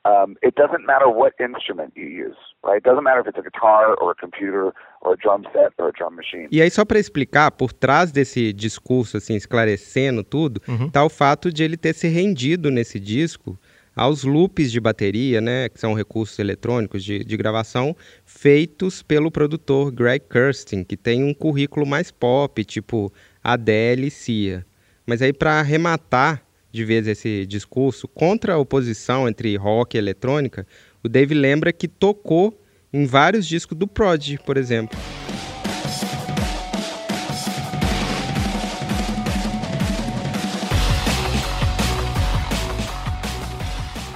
um, 0.05 0.35
it 0.41 0.55
doesn't 0.55 0.85
matter 0.85 1.09
what 1.09 1.33
instrument 1.39 1.91
you 1.95 2.05
use, 2.05 2.37
right? 2.63 2.77
It 2.77 2.83
doesn't 2.83 3.03
matter 3.03 3.21
if 3.21 3.27
it's 3.27 3.37
a 3.37 3.41
guitar 3.41 3.95
or 3.95 4.11
a 4.11 4.15
computer 4.15 4.73
or 5.01 5.13
a 5.13 5.17
drum 5.17 5.43
set 5.53 5.73
or 5.77 5.89
a 5.89 5.91
drum 5.91 6.15
machine. 6.15 6.47
E 6.51 6.61
aí 6.61 6.69
só 6.69 6.85
para 6.85 6.99
explicar, 6.99 7.51
por 7.51 7.73
trás 7.73 8.11
desse 8.11 8.53
discurso 8.53 9.17
assim 9.17 9.35
esclarecendo 9.35 10.23
tudo, 10.23 10.61
uhum. 10.67 10.89
tá 10.89 11.03
o 11.03 11.09
fato 11.09 11.51
de 11.51 11.63
ele 11.63 11.77
ter 11.77 11.93
se 11.93 12.07
rendido 12.07 12.71
nesse 12.71 12.99
disco 12.99 13.59
aos 13.95 14.23
loops 14.23 14.71
de 14.71 14.79
bateria, 14.79 15.41
né, 15.41 15.67
que 15.67 15.77
são 15.77 15.93
recursos 15.93 16.39
eletrônicos 16.39 17.03
de, 17.03 17.21
de 17.21 17.35
gravação, 17.35 17.93
feitos 18.23 19.03
pelo 19.03 19.29
produtor 19.29 19.91
Greg 19.91 20.23
Kurstin, 20.29 20.85
que 20.85 20.95
tem 20.95 21.21
um 21.21 21.33
currículo 21.33 21.85
mais 21.85 22.09
pop, 22.09 22.63
tipo 22.63 23.11
Adele 23.43 24.07
e 24.07 24.11
Cia. 24.11 24.65
Mas 25.05 25.21
aí, 25.21 25.33
para 25.33 25.59
arrematar 25.59 26.41
de 26.71 26.85
vez 26.85 27.07
esse 27.07 27.45
discurso 27.45 28.07
contra 28.07 28.53
a 28.53 28.57
oposição 28.57 29.27
entre 29.27 29.55
rock 29.55 29.95
e 29.95 29.97
eletrônica, 29.97 30.67
o 31.03 31.09
Dave 31.09 31.33
lembra 31.33 31.73
que 31.73 31.87
tocou 31.87 32.59
em 32.93 33.05
vários 33.05 33.47
discos 33.47 33.77
do 33.77 33.87
Prodigy, 33.87 34.37
por 34.45 34.57
exemplo. 34.57 34.97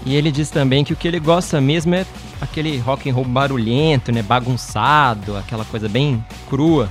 E 0.05 0.15
ele 0.15 0.31
diz 0.31 0.49
também 0.49 0.83
que 0.83 0.91
o 0.91 0.95
que 0.95 1.07
ele 1.07 1.19
gosta 1.19 1.61
mesmo 1.61 1.95
é 1.95 2.05
aquele 2.41 2.77
rock 2.77 3.09
and 3.09 3.13
roll 3.13 3.23
barulhento, 3.23 4.11
né, 4.11 4.21
bagunçado, 4.21 5.37
aquela 5.37 5.63
coisa 5.63 5.87
bem 5.87 6.23
crua, 6.49 6.89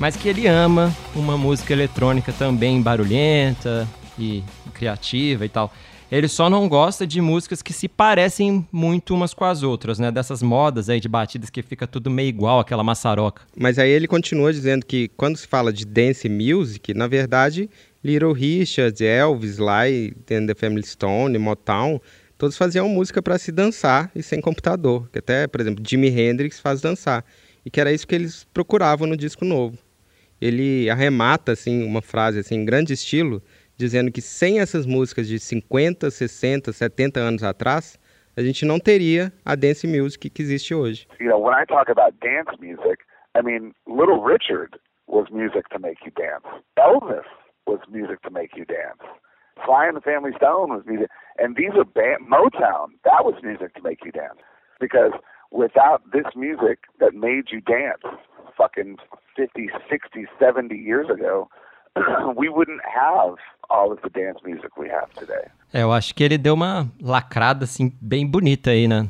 mas 0.00 0.16
que 0.16 0.28
ele 0.28 0.48
ama 0.48 0.92
uma 1.14 1.38
música 1.38 1.72
eletrônica 1.72 2.32
também 2.32 2.82
barulhenta 2.82 3.88
e 4.18 4.42
criativa 4.74 5.44
e 5.44 5.48
tal. 5.48 5.72
Ele 6.10 6.28
só 6.28 6.50
não 6.50 6.68
gosta 6.68 7.06
de 7.06 7.22
músicas 7.22 7.62
que 7.62 7.72
se 7.72 7.88
parecem 7.88 8.68
muito 8.70 9.14
umas 9.14 9.32
com 9.32 9.46
as 9.46 9.62
outras, 9.62 9.98
né? 9.98 10.10
Dessas 10.10 10.42
modas 10.42 10.90
aí 10.90 11.00
de 11.00 11.08
batidas 11.08 11.48
que 11.48 11.62
fica 11.62 11.86
tudo 11.86 12.10
meio 12.10 12.28
igual, 12.28 12.60
aquela 12.60 12.84
maçaroca. 12.84 13.42
Mas 13.56 13.78
aí 13.78 13.90
ele 13.90 14.06
continua 14.06 14.52
dizendo 14.52 14.84
que 14.84 15.08
quando 15.16 15.38
se 15.38 15.46
fala 15.46 15.72
de 15.72 15.86
dance 15.86 16.28
music, 16.28 16.92
na 16.92 17.06
verdade, 17.06 17.70
Little 18.04 18.34
Richard, 18.34 19.02
Elvis, 19.02 19.52
Sly, 19.52 20.14
The 20.26 20.54
Family 20.54 20.86
Stone, 20.86 21.38
Motown, 21.38 21.98
todos 22.36 22.58
faziam 22.58 22.88
música 22.90 23.22
para 23.22 23.38
se 23.38 23.50
dançar 23.50 24.10
e 24.14 24.22
sem 24.22 24.40
computador, 24.40 25.08
que 25.10 25.18
até, 25.18 25.46
por 25.46 25.62
exemplo, 25.62 25.82
Jimi 25.86 26.08
Hendrix 26.08 26.60
faz 26.60 26.82
dançar, 26.82 27.24
e 27.64 27.70
que 27.70 27.80
era 27.80 27.92
isso 27.92 28.06
que 28.06 28.14
eles 28.14 28.46
procuravam 28.52 29.06
no 29.06 29.16
disco 29.16 29.44
novo. 29.44 29.78
Ele 30.40 30.90
arremata 30.90 31.52
assim 31.52 31.84
uma 31.84 32.02
frase 32.02 32.40
assim 32.40 32.56
em 32.56 32.64
grande 32.64 32.92
estilo, 32.92 33.40
dizendo 33.76 34.10
que 34.10 34.20
sem 34.20 34.60
essas 34.60 34.86
músicas 34.86 35.26
de 35.26 35.38
50, 35.38 36.10
60, 36.10 36.72
70 36.72 37.20
anos 37.20 37.42
atrás, 37.42 37.98
a 38.36 38.42
gente 38.42 38.64
não 38.64 38.78
teria 38.78 39.32
a 39.44 39.54
dance 39.54 39.86
music 39.86 40.30
que 40.30 40.42
existe 40.42 40.74
hoje. 40.74 41.06
You 41.20 41.28
know, 41.28 41.38
when 41.38 41.54
I 41.54 41.64
talk 41.66 41.90
about 41.90 42.18
dance 42.20 42.50
music, 42.60 43.04
I 43.34 43.42
mean 43.42 43.74
Little 43.86 44.22
Richard 44.22 44.78
was 45.06 45.26
music 45.30 45.68
to 45.70 45.78
make 45.78 45.98
you 46.04 46.12
dance. 46.12 46.44
Elvis 46.78 47.26
was 47.66 47.80
music 47.88 48.22
to 48.22 48.30
make 48.30 48.56
you 48.56 48.64
dance. 48.64 49.02
Sly 49.64 49.86
and 49.86 49.96
the 49.96 50.00
Family 50.00 50.32
Stone 50.36 50.70
was 50.70 50.82
music, 50.86 51.10
and 51.38 51.56
these 51.56 51.72
are 51.76 51.84
band, 51.84 52.26
Motown. 52.28 52.96
That 53.04 53.24
was 53.24 53.34
music 53.42 53.74
to 53.74 53.82
make 53.82 54.04
you 54.04 54.10
dance, 54.10 54.38
because 54.80 55.12
without 55.50 56.02
this 56.12 56.24
music 56.34 56.80
that 56.98 57.14
made 57.14 57.52
you 57.52 57.60
dance, 57.60 58.02
fucking 58.56 58.96
50, 59.36 59.70
60, 59.90 60.26
70 60.40 60.74
years 60.74 61.08
ago, 61.10 61.48
we 62.36 62.48
wouldn't 62.48 62.80
have 62.82 63.36
all 63.72 63.90
of 63.90 64.02
the 64.02 64.10
dance 64.10 64.38
music 64.44 64.68
we 64.78 64.90
have 64.90 65.08
today. 65.14 65.46
É, 65.72 65.82
eu 65.82 65.92
acho 65.92 66.14
que 66.14 66.22
ele 66.22 66.36
deu 66.36 66.54
uma 66.54 66.88
lacrada 67.00 67.64
assim 67.64 67.92
bem 68.00 68.26
bonita 68.26 68.70
aí, 68.70 68.86
né? 68.86 69.08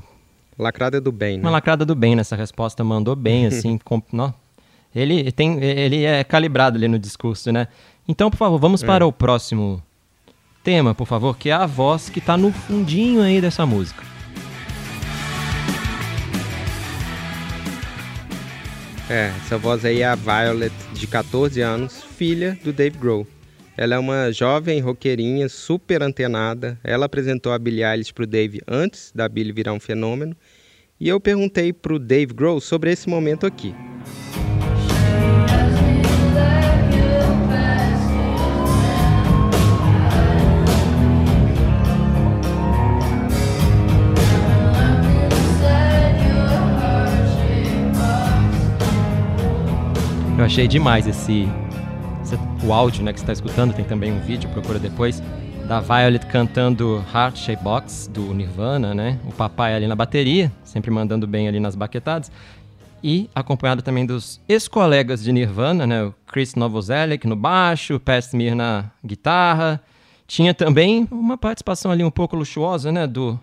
Lacrada 0.57 1.01
do 1.01 1.11
bem, 1.11 1.39
né? 1.39 1.43
Uma 1.43 1.51
lacrada 1.51 1.85
do 1.85 1.95
bem 1.95 2.15
nessa 2.15 2.37
resposta, 2.37 2.85
mandou 2.85 3.17
bem 3.17 3.47
assim, 3.49 3.77
com, 3.79 4.01
não, 4.13 4.33
ele 4.95 5.33
tem 5.33 5.63
ele 5.63 6.05
é 6.05 6.23
calibrado 6.23 6.77
ali 6.77 6.87
no 6.87 6.99
discurso, 6.99 7.51
né? 7.51 7.67
Então, 8.07 8.31
por 8.31 8.37
favor, 8.37 8.59
vamos 8.59 8.83
é. 8.83 8.87
para 8.87 9.07
o 9.07 9.13
próximo 9.13 9.83
tema, 10.63 10.95
por 10.95 11.07
favor, 11.07 11.37
que 11.37 11.51
é 11.51 11.53
a 11.53 11.67
voz 11.67 12.09
que 12.09 12.21
está 12.21 12.37
no 12.37 12.53
fundinho 12.53 13.23
aí 13.23 13.41
dessa 13.41 13.67
música. 13.67 14.05
É, 19.11 19.33
essa 19.45 19.59
voz 19.59 19.85
aí 19.85 20.01
é 20.01 20.07
a 20.07 20.15
Violet, 20.15 20.73
de 20.95 21.07
14 21.07 21.61
anos, 21.61 22.03
filha 22.03 22.57
do 22.63 22.73
Dave 22.73 22.97
Grohl. 22.97 23.27
Ela 23.83 23.97
é 23.97 23.99
uma 23.99 24.31
jovem 24.31 24.79
roqueirinha, 24.79 25.49
super 25.49 26.05
antenada. 26.05 26.79
Ela 26.85 27.07
apresentou 27.07 27.51
a 27.51 27.59
Billie 27.59 27.83
Eilish 27.83 28.13
para 28.13 28.23
o 28.23 28.27
Dave 28.29 28.63
antes 28.65 29.11
da 29.13 29.29
Billie 29.29 29.53
virar 29.53 29.73
um 29.73 29.81
fenômeno. 29.81 30.37
E 31.01 31.09
eu 31.09 31.19
perguntei 31.19 31.73
para 31.73 31.93
o 31.93 31.99
Dave 31.99 32.33
Grohl 32.33 32.61
sobre 32.61 32.93
esse 32.93 33.09
momento 33.09 33.45
aqui. 33.45 33.75
Eu 50.39 50.45
achei 50.45 50.69
demais 50.69 51.09
esse, 51.09 51.49
esse 52.35 52.67
o 52.67 52.73
áudio, 52.73 53.03
né, 53.05 53.13
que 53.13 53.19
você 53.19 53.25
está 53.25 53.33
escutando, 53.33 53.75
tem 53.75 53.85
também 53.85 54.13
um 54.13 54.21
vídeo, 54.21 54.49
procura 54.51 54.79
depois, 54.79 55.23
da 55.67 55.81
Violet 55.81 56.25
cantando 56.27 57.05
Heart 57.13 57.37
Shape 57.37 57.63
Box 57.63 58.09
do 58.13 58.33
Nirvana, 58.35 58.95
né? 58.95 59.19
O 59.27 59.33
papai 59.33 59.75
ali 59.75 59.87
na 59.87 59.95
bateria, 59.95 60.51
sempre 60.65 60.91
mandando 60.91 61.27
bem 61.27 61.49
ali 61.49 61.61
nas 61.61 61.75
baquetadas. 61.75 62.31
E 63.03 63.29
acompanhado 63.35 63.83
também 63.83 64.07
dos 64.07 64.41
ex-colegas 64.49 65.23
de 65.23 65.33
Nirvana, 65.33 65.87
né? 65.87 66.05
O 66.05 66.15
Chris 66.27 66.55
Novoselic 66.55 67.27
no 67.27 67.37
baixo, 67.37 67.95
o 67.95 68.01
Pat 68.01 68.23
Smear 68.25 68.55
na 68.55 68.91
guitarra. 69.05 69.81
Tinha 70.27 70.55
também 70.55 71.07
uma 71.11 71.37
participação 71.37 71.91
ali 71.91 72.05
um 72.05 72.11
pouco 72.11 72.37
luxuosa, 72.37 72.93
né? 72.93 73.07
Do 73.07 73.39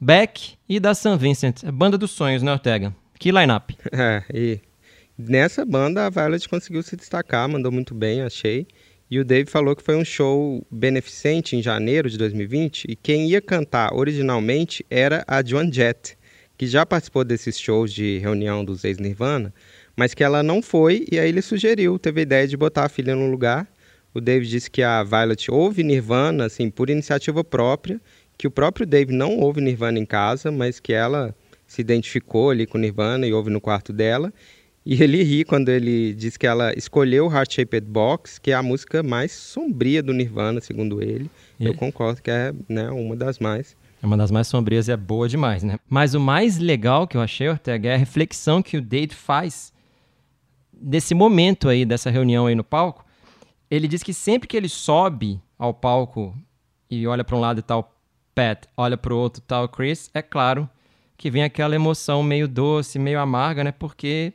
Beck 0.00 0.54
e 0.68 0.80
da 0.80 0.94
St. 0.94 1.16
Vincent. 1.16 1.64
Banda 1.72 1.96
dos 1.98 2.10
sonhos, 2.10 2.42
né, 2.42 2.52
Ortega? 2.52 2.94
Que 3.18 3.30
line-up. 3.30 3.76
É, 3.92 4.22
e 4.32 4.60
Nessa 5.28 5.66
banda, 5.66 6.06
a 6.06 6.10
Violet 6.10 6.48
conseguiu 6.48 6.82
se 6.82 6.96
destacar, 6.96 7.46
mandou 7.48 7.70
muito 7.70 7.94
bem, 7.94 8.22
achei. 8.22 8.66
E 9.10 9.18
o 9.18 9.24
Dave 9.24 9.50
falou 9.50 9.76
que 9.76 9.82
foi 9.82 9.96
um 9.96 10.04
show 10.04 10.64
beneficente 10.70 11.56
em 11.56 11.62
janeiro 11.62 12.08
de 12.08 12.16
2020 12.16 12.86
e 12.88 12.96
quem 12.96 13.28
ia 13.28 13.40
cantar 13.40 13.92
originalmente 13.92 14.86
era 14.88 15.22
a 15.26 15.44
Joan 15.44 15.70
Jett, 15.70 16.16
que 16.56 16.66
já 16.66 16.86
participou 16.86 17.24
desses 17.24 17.58
shows 17.58 17.92
de 17.92 18.18
reunião 18.18 18.64
dos 18.64 18.84
ex-Nirvana, 18.84 19.52
mas 19.96 20.14
que 20.14 20.24
ela 20.24 20.42
não 20.42 20.62
foi 20.62 21.04
e 21.10 21.18
aí 21.18 21.28
ele 21.28 21.42
sugeriu, 21.42 21.98
teve 21.98 22.20
a 22.20 22.22
ideia 22.22 22.48
de 22.48 22.56
botar 22.56 22.84
a 22.84 22.88
filha 22.88 23.14
no 23.14 23.28
lugar. 23.28 23.68
O 24.14 24.20
Dave 24.20 24.46
disse 24.46 24.70
que 24.70 24.82
a 24.82 25.02
Violet 25.02 25.50
ouve 25.50 25.82
Nirvana 25.82 26.46
assim 26.46 26.70
por 26.70 26.88
iniciativa 26.88 27.44
própria, 27.44 28.00
que 28.38 28.46
o 28.46 28.50
próprio 28.50 28.86
Dave 28.86 29.12
não 29.12 29.38
ouve 29.38 29.60
Nirvana 29.60 29.98
em 29.98 30.06
casa, 30.06 30.50
mas 30.50 30.80
que 30.80 30.92
ela 30.92 31.34
se 31.66 31.80
identificou 31.80 32.50
ali 32.50 32.66
com 32.66 32.78
Nirvana 32.78 33.26
e 33.26 33.32
ouve 33.32 33.50
no 33.50 33.60
quarto 33.60 33.92
dela 33.92 34.32
e 34.84 35.02
ele 35.02 35.22
ri 35.22 35.44
quando 35.44 35.68
ele 35.68 36.14
diz 36.14 36.36
que 36.36 36.46
ela 36.46 36.72
escolheu 36.76 37.26
o 37.26 37.32
Heart 37.32 37.54
Shaped 37.54 37.86
Box, 37.86 38.38
que 38.38 38.50
é 38.50 38.54
a 38.54 38.62
música 38.62 39.02
mais 39.02 39.32
sombria 39.32 40.02
do 40.02 40.12
Nirvana, 40.12 40.60
segundo 40.60 41.02
ele. 41.02 41.30
E 41.58 41.66
Eu 41.66 41.74
concordo 41.74 42.22
que 42.22 42.30
é 42.30 42.54
né, 42.68 42.90
uma 42.90 43.14
das 43.14 43.38
mais. 43.38 43.76
É 44.02 44.06
uma 44.06 44.16
das 44.16 44.30
mais 44.30 44.48
sombrias 44.48 44.88
e 44.88 44.92
é 44.92 44.96
boa 44.96 45.28
demais, 45.28 45.62
né? 45.62 45.78
Mas 45.88 46.14
o 46.14 46.20
mais 46.20 46.58
legal 46.58 47.06
que 47.06 47.16
eu 47.16 47.20
achei, 47.20 47.48
Ortega, 47.48 47.90
é 47.90 47.94
a 47.94 47.98
reflexão 47.98 48.62
que 48.62 48.78
o 48.78 48.82
Dave 48.82 49.14
faz 49.14 49.72
desse 50.72 51.14
momento 51.14 51.68
aí, 51.68 51.84
dessa 51.84 52.08
reunião 52.08 52.46
aí 52.46 52.54
no 52.54 52.64
palco. 52.64 53.04
Ele 53.70 53.86
diz 53.86 54.02
que 54.02 54.14
sempre 54.14 54.48
que 54.48 54.56
ele 54.56 54.68
sobe 54.68 55.38
ao 55.58 55.74
palco 55.74 56.34
e 56.90 57.06
olha 57.06 57.22
para 57.22 57.36
um 57.36 57.40
lado 57.40 57.60
e 57.60 57.62
tal 57.62 57.94
Pat, 58.34 58.64
olha 58.74 58.96
para 58.96 59.12
o 59.12 59.18
outro 59.18 59.42
tal 59.42 59.68
Chris, 59.68 60.10
é 60.14 60.22
claro 60.22 60.68
que 61.18 61.30
vem 61.30 61.42
aquela 61.42 61.74
emoção 61.74 62.22
meio 62.22 62.48
doce, 62.48 62.98
meio 62.98 63.20
amarga, 63.20 63.62
né? 63.62 63.72
Porque 63.72 64.32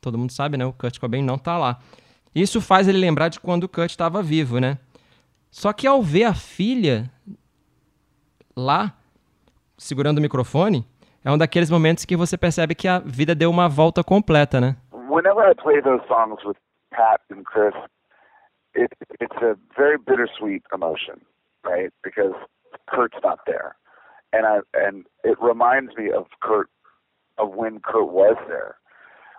todo 0.00 0.18
mundo 0.18 0.32
sabe, 0.32 0.56
né? 0.56 0.64
O 0.64 0.72
Kurt 0.72 0.98
Cobain 0.98 1.22
não 1.22 1.38
tá 1.38 1.56
lá. 1.58 1.78
Isso 2.34 2.60
faz 2.60 2.86
ele 2.88 2.98
lembrar 2.98 3.28
de 3.28 3.40
quando 3.40 3.64
o 3.64 3.68
Kurt 3.68 3.90
estava 3.90 4.22
vivo, 4.22 4.58
né? 4.58 4.78
Só 5.50 5.72
que 5.72 5.86
ao 5.86 6.02
ver 6.02 6.24
a 6.24 6.34
filha 6.34 7.10
lá, 8.56 8.92
segurando 9.78 10.18
o 10.18 10.20
microfone, 10.20 10.86
é 11.24 11.30
um 11.30 11.38
daqueles 11.38 11.70
momentos 11.70 12.04
que 12.04 12.16
você 12.16 12.36
percebe 12.36 12.74
que 12.74 12.86
a 12.86 12.98
vida 12.98 13.34
deu 13.34 13.50
uma 13.50 13.68
volta 13.68 14.04
completa, 14.04 14.60
né? 14.60 14.76
Whenever 14.92 15.50
I 15.50 15.54
play 15.54 15.80
those 15.80 16.06
songs 16.06 16.44
with 16.44 16.56
Pat 16.90 17.20
and 17.30 17.44
Chris, 17.44 17.74
it, 18.74 18.92
it's 19.20 19.36
a 19.42 19.56
very 19.76 19.98
bittersweet 19.98 20.62
emotion, 20.72 21.20
right? 21.64 21.92
Because 22.04 22.34
Kurt's 22.88 23.18
not 23.22 23.40
there. 23.46 23.74
And 24.32 24.46
I 24.46 24.60
and 24.74 25.06
it 25.24 25.38
reminds 25.40 25.96
me 25.96 26.10
of 26.12 26.26
Kurt 26.40 26.68
of 27.38 27.54
when 27.54 27.80
Kurt 27.80 28.12
was 28.12 28.36
there. 28.46 28.76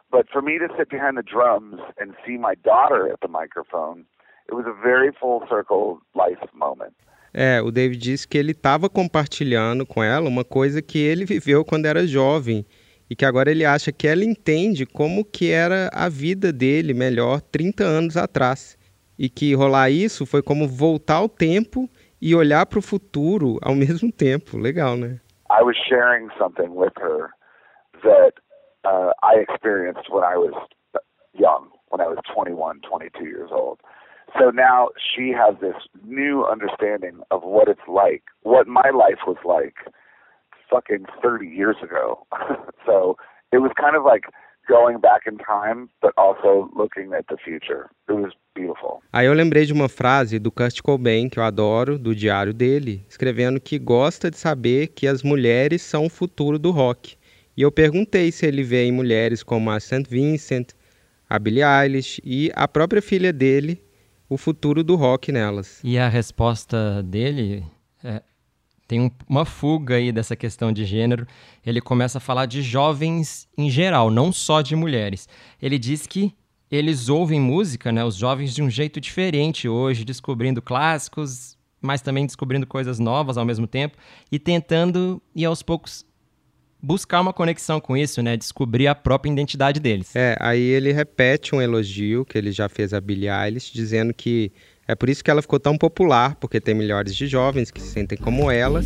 But 0.09 0.27
for 0.31 0.41
me 0.41 0.57
to 0.59 0.67
sit 0.77 0.89
behind 0.89 1.17
the 1.17 1.23
drums 1.23 1.81
and 1.99 2.13
see 2.25 2.37
my 2.37 2.55
daughter 2.63 3.11
at 3.11 3.19
the 3.21 3.27
microphone, 3.27 4.05
it 4.47 4.55
was 4.55 4.65
a 4.65 4.73
very 4.73 5.11
full 5.19 5.41
circle 5.49 5.99
life 6.15 6.39
moment. 6.53 6.93
É, 7.33 7.61
o 7.61 7.69
David 7.71 7.99
disse 7.99 8.27
que 8.27 8.37
ele 8.37 8.51
estava 8.51 8.89
compartilhando 8.89 9.85
com 9.85 10.03
ela 10.03 10.27
uma 10.27 10.45
coisa 10.45 10.81
que 10.81 10.97
ele 10.97 11.25
viveu 11.25 11.63
quando 11.63 11.85
era 11.85 12.07
jovem 12.07 12.65
e 13.09 13.15
que 13.15 13.25
agora 13.25 13.51
ele 13.51 13.65
acha 13.65 13.91
que 13.91 14.07
ela 14.07 14.23
entende 14.23 14.85
como 14.85 15.23
que 15.23 15.51
era 15.51 15.89
a 15.93 16.09
vida 16.09 16.51
dele 16.51 16.93
melhor 16.93 17.41
30 17.41 17.83
anos 17.83 18.17
atrás. 18.17 18.77
E 19.19 19.29
que 19.29 19.53
rolar 19.53 19.89
isso 19.89 20.25
foi 20.25 20.41
como 20.41 20.67
voltar 20.67 21.15
ao 21.15 21.29
tempo 21.29 21.89
e 22.21 22.35
olhar 22.35 22.65
para 22.65 22.79
o 22.79 22.81
futuro 22.81 23.57
ao 23.61 23.73
mesmo 23.75 24.11
tempo. 24.11 24.57
Legal, 24.57 24.95
né? 24.95 25.19
I 25.49 25.63
was 25.63 25.77
sharing 25.87 26.29
something 26.37 26.69
with 26.69 26.93
her 26.99 27.29
that 28.03 28.33
uh, 28.87 29.11
I 29.23 29.35
experienced 29.47 30.09
when 30.09 30.23
I 30.23 30.37
was 30.37 30.53
young, 31.33 31.69
when 31.89 32.01
I 32.01 32.07
was 32.07 32.19
21, 32.33 32.81
22 32.81 33.25
years 33.25 33.49
old. 33.51 33.79
So 34.37 34.49
now 34.49 34.89
she 34.97 35.31
has 35.31 35.55
this 35.61 35.75
new 36.05 36.45
understanding 36.45 37.21
of 37.31 37.43
what 37.43 37.67
it's 37.67 37.87
like, 37.87 38.23
what 38.43 38.67
my 38.67 38.89
life 38.89 39.21
was 39.25 39.37
like 39.45 39.75
fucking 40.69 41.05
30 41.21 41.47
years 41.47 41.77
ago. 41.81 42.25
so 42.85 43.17
it 43.51 43.59
was 43.59 43.71
kind 43.79 43.95
of 43.95 44.03
like 44.03 44.25
going 44.67 44.99
back 44.99 45.21
in 45.25 45.37
time, 45.37 45.89
but 46.01 46.11
also 46.17 46.69
looking 46.75 47.13
at 47.13 47.25
the 47.29 47.37
future. 47.37 47.89
It 48.09 48.13
was 48.13 48.33
beautiful. 48.53 49.01
Aí 49.13 49.25
eu 49.25 49.33
lembrei 49.33 49.65
de 49.65 49.71
uma 49.71 49.87
frase 49.87 50.39
do 50.39 50.51
Kurt 50.51 50.81
Cobain, 50.81 51.29
que 51.29 51.39
eu 51.39 51.43
adoro, 51.43 51.97
do 51.97 52.13
diário 52.13 52.53
dele, 52.53 53.05
escrevendo 53.07 53.61
que 53.61 53.79
gosta 53.79 54.29
de 54.29 54.37
saber 54.37 54.87
que 54.87 55.07
as 55.07 55.23
mulheres 55.23 55.81
são 55.81 56.05
o 56.05 56.09
futuro 56.09 56.59
do 56.59 56.71
rock. 56.71 57.16
E 57.57 57.63
eu 57.63 57.71
perguntei 57.71 58.31
se 58.31 58.45
ele 58.45 58.61
vê 58.61 58.85
em 58.85 58.91
mulheres 58.91 59.41
como 59.41 59.71
a 59.71 59.79
St. 59.79 60.03
Vincent, 60.07 60.73
a 61.27 61.39
Billie 61.39 61.63
Eilish 61.63 62.21
e 62.23 62.51
a 62.55 62.67
própria 62.67 63.01
filha 63.01 63.33
dele, 63.33 63.83
o 64.29 64.37
futuro 64.37 64.83
do 64.83 64.95
rock 64.95 65.31
nelas. 65.31 65.79
E 65.83 65.97
a 65.97 66.07
resposta 66.07 67.01
dele 67.01 67.65
é, 68.03 68.21
tem 68.87 69.01
um, 69.01 69.09
uma 69.27 69.43
fuga 69.43 69.95
aí 69.95 70.11
dessa 70.11 70.35
questão 70.35 70.71
de 70.71 70.85
gênero. 70.85 71.25
Ele 71.65 71.81
começa 71.81 72.19
a 72.19 72.21
falar 72.21 72.45
de 72.45 72.61
jovens 72.61 73.49
em 73.57 73.71
geral, 73.71 74.11
não 74.11 74.31
só 74.31 74.61
de 74.61 74.75
mulheres. 74.75 75.27
Ele 75.59 75.79
diz 75.79 76.05
que 76.05 76.35
eles 76.69 77.09
ouvem 77.09 77.39
música, 77.39 77.91
né, 77.91 78.05
os 78.05 78.15
jovens 78.15 78.53
de 78.53 78.61
um 78.61 78.69
jeito 78.69 79.01
diferente 79.01 79.67
hoje, 79.67 80.05
descobrindo 80.05 80.61
clássicos, 80.61 81.57
mas 81.81 82.03
também 82.03 82.25
descobrindo 82.25 82.67
coisas 82.67 82.99
novas 82.99 83.35
ao 83.35 83.45
mesmo 83.45 83.65
tempo 83.65 83.97
e 84.31 84.37
tentando 84.37 85.19
ir 85.33 85.45
aos 85.45 85.63
poucos 85.63 86.05
buscar 86.81 87.21
uma 87.21 87.33
conexão 87.33 87.79
com 87.79 87.97
isso, 87.97 88.21
né? 88.21 88.37
Descobrir 88.37 88.87
a 88.87 88.95
própria 88.95 89.31
identidade 89.31 89.79
deles. 89.79 90.15
É, 90.15 90.35
aí 90.39 90.61
ele 90.61 90.91
repete 90.91 91.55
um 91.55 91.61
elogio 91.61 92.25
que 92.25 92.37
ele 92.37 92.51
já 92.51 92.69
fez 92.69 92.93
a 92.93 93.01
Billie 93.01 93.29
Eilish, 93.29 93.71
dizendo 93.73 94.13
que 94.13 94.51
é 94.87 94.95
por 94.95 95.09
isso 95.09 95.21
que 95.21 95.29
ela 95.29 95.41
ficou 95.41 95.59
tão 95.59 95.77
popular, 95.77 96.35
porque 96.35 96.61
tem 96.61 96.73
milhares 96.73 97.13
de 97.13 97.27
jovens 97.27 97.69
que 97.69 97.81
se 97.81 97.89
sentem 97.89 98.17
como 98.17 98.49
ela. 98.49 98.81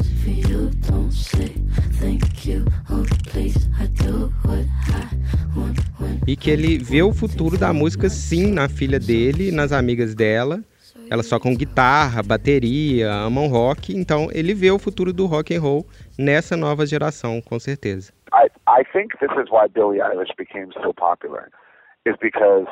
E 6.26 6.36
que 6.36 6.50
ele 6.50 6.80
vê 6.80 7.04
o 7.04 7.14
futuro 7.14 7.56
da 7.56 7.72
música 7.72 8.10
sim 8.10 8.52
na 8.52 8.68
filha 8.68 9.00
dele 9.00 9.52
nas 9.52 9.72
amigas 9.72 10.16
dela. 10.16 10.64
Elas 11.12 11.28
tocam 11.28 11.54
guitarra, 11.54 12.24
bateria, 12.24 13.12
amam 13.12 13.48
rock, 13.48 13.94
então 13.94 14.30
ele 14.32 14.54
vê 14.54 14.72
o 14.72 14.80
futuro 14.80 15.12
do 15.12 15.26
rock 15.26 15.54
and 15.54 15.60
roll 15.60 15.86
nessa 16.18 16.56
nova 16.56 16.86
geração, 16.86 17.42
com 17.42 17.60
certeza. 17.60 18.14
I, 18.34 18.48
I 18.66 18.86
think 18.94 19.18
this 19.20 19.32
is 19.32 19.52
why 19.52 19.68
Billie 19.68 20.00
Eilish 20.00 20.34
became 20.38 20.72
so 20.82 20.94
popular, 20.94 21.50
is 22.06 22.16
because 22.22 22.66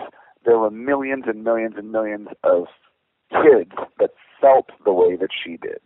there 0.45 0.57
were 0.57 0.71
millions 0.71 1.27
and 1.27 1.43
millions 1.43 1.75
and 1.75 1.91
millions 1.91 2.29
of 2.43 2.69
kids 3.29 3.75
that 3.99 4.11
felt 4.39 4.71
the 4.85 4.93
way 4.93 5.17
that 5.17 5.31
she 5.33 5.57
did, 5.57 5.81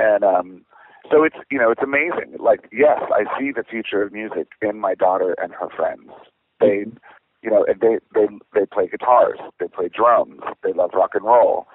and 0.00 0.24
um, 0.24 0.64
so 1.10 1.22
it's 1.22 1.36
you 1.50 1.58
know 1.58 1.70
it's 1.70 1.82
amazing. 1.82 2.40
Like 2.40 2.66
yes, 2.72 3.02
I 3.12 3.24
see 3.38 3.52
the 3.52 3.62
future 3.62 4.02
of 4.02 4.10
music 4.10 4.48
in 4.62 4.80
my 4.80 4.94
daughter 4.94 5.34
and 5.36 5.52
her 5.52 5.68
friends. 5.68 6.10
They, 6.60 6.86
you 7.44 7.50
know, 7.50 7.64
they 7.66 7.98
they 8.14 8.26
they 8.54 8.66
play 8.66 8.88
guitars, 8.88 9.38
they 9.58 9.68
play 9.68 9.88
drums, 9.88 10.40
they 10.62 10.72
love 10.72 10.90
rock 10.94 11.14
and 11.14 11.24
roll. 11.24 11.66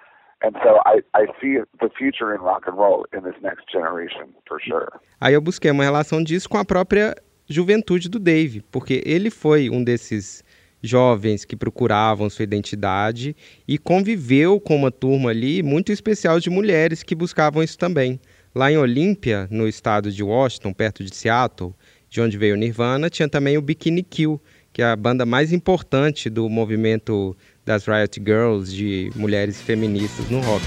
And 0.42 0.54
so 0.64 0.80
I, 0.86 1.02
I 1.14 1.26
see 1.40 1.60
the 1.82 1.90
future 1.98 2.34
in 2.34 2.42
rock 2.42 2.64
and 2.66 2.78
roll 2.78 3.06
in 3.14 3.24
this 3.24 3.36
next 3.42 3.66
generation, 3.72 4.34
for 4.48 4.60
sure. 4.60 4.90
Aí 5.20 5.34
eu 5.34 5.42
busquei 5.42 5.70
uma 5.70 5.84
relação 5.84 6.24
disso 6.24 6.50
com 6.50 6.58
a 6.58 6.66
própria 6.66 7.14
juventude 7.48 8.10
do 8.10 8.20
Dave, 8.20 8.62
porque 8.72 9.04
ele 9.06 9.30
foi 9.30 9.70
um 9.70 9.84
desses 9.84 10.44
jovens 10.82 11.44
que 11.44 11.58
procuravam 11.58 12.30
sua 12.30 12.44
identidade 12.44 13.36
e 13.68 13.78
conviveu 13.78 14.62
com 14.62 14.78
uma 14.78 14.92
turma 14.92 15.32
ali 15.32 15.62
muito 15.62 15.92
especial 15.92 16.40
de 16.40 16.50
mulheres 16.50 17.04
que 17.04 17.14
buscavam 17.14 17.62
isso 17.62 17.78
também. 17.78 18.18
Lá 18.56 18.72
em 18.72 18.78
Olímpia, 18.78 19.46
no 19.52 19.68
estado 19.68 20.10
de 20.10 20.24
Washington, 20.24 20.74
perto 20.74 21.04
de 21.04 21.14
Seattle, 21.14 21.74
de 22.10 22.22
onde 22.22 22.38
veio 22.38 22.56
Nirvana, 22.56 23.10
tinha 23.10 23.30
também 23.30 23.58
o 23.58 23.62
Bikini 23.62 24.04
Kill, 24.04 24.42
que 24.74 24.82
é 24.82 24.86
a 24.86 24.96
banda 24.96 25.26
mais 25.26 25.52
importante 25.52 26.30
do 26.30 26.48
movimento 26.50 27.36
das 27.66 27.86
Riot 27.86 28.20
Girls, 28.20 28.76
de 28.76 29.12
mulheres 29.16 29.62
feministas 29.62 30.30
no 30.30 30.40
rock. 30.40 30.64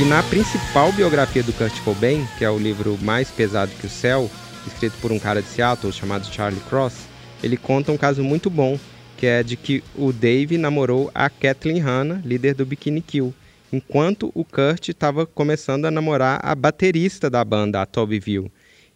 E 0.00 0.04
na 0.04 0.22
principal 0.22 0.92
biografia 0.92 1.42
do 1.42 1.52
Kurt 1.52 1.76
Cobain, 1.80 2.24
que 2.38 2.44
é 2.44 2.50
o 2.50 2.56
livro 2.56 2.96
Mais 3.02 3.32
Pesado 3.32 3.72
que 3.80 3.86
o 3.86 3.90
Céu, 3.90 4.30
escrito 4.64 4.96
por 5.00 5.10
um 5.10 5.18
cara 5.18 5.42
de 5.42 5.48
Seattle 5.48 5.92
chamado 5.92 6.24
Charlie 6.32 6.60
Cross, 6.68 6.94
ele 7.42 7.56
conta 7.56 7.90
um 7.90 7.96
caso 7.96 8.22
muito 8.22 8.48
bom, 8.48 8.78
que 9.16 9.26
é 9.26 9.42
de 9.42 9.56
que 9.56 9.82
o 9.96 10.12
Dave 10.12 10.56
namorou 10.56 11.10
a 11.12 11.28
Kathleen 11.28 11.80
Hanna, 11.80 12.22
líder 12.24 12.54
do 12.54 12.64
Bikini 12.64 13.00
Kill, 13.00 13.34
enquanto 13.72 14.30
o 14.34 14.44
Kurt 14.44 14.88
estava 14.88 15.26
começando 15.26 15.84
a 15.84 15.90
namorar 15.90 16.40
a 16.42 16.54
baterista 16.54 17.28
da 17.28 17.44
banda, 17.44 17.82
a 17.82 17.86
Toby 17.86 18.18
View 18.18 18.50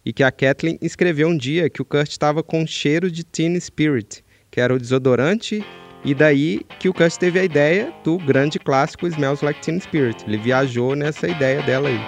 e 0.05 0.11
que 0.11 0.23
a 0.23 0.31
Kathleen 0.31 0.77
escreveu 0.81 1.29
um 1.29 1.37
dia 1.37 1.69
que 1.69 1.81
o 1.81 1.85
Kurt 1.85 2.09
estava 2.09 2.43
com 2.43 2.67
cheiro 2.67 3.09
de 3.09 3.23
Teen 3.23 3.57
Spirit, 3.59 4.23
que 4.51 4.59
era 4.59 4.73
o 4.73 4.79
desodorante, 4.79 5.63
e 6.03 6.13
daí 6.13 6.61
que 6.79 6.89
o 6.89 6.93
Kurt 6.93 7.15
teve 7.15 7.39
a 7.39 7.43
ideia 7.43 7.93
do 8.03 8.17
grande 8.17 8.59
clássico 8.59 9.07
Smells 9.07 9.43
Like 9.43 9.61
Teen 9.61 9.79
Spirit. 9.79 10.25
Ele 10.27 10.37
viajou 10.37 10.95
nessa 10.95 11.27
ideia 11.27 11.61
dela 11.61 11.87
aí. 11.87 11.99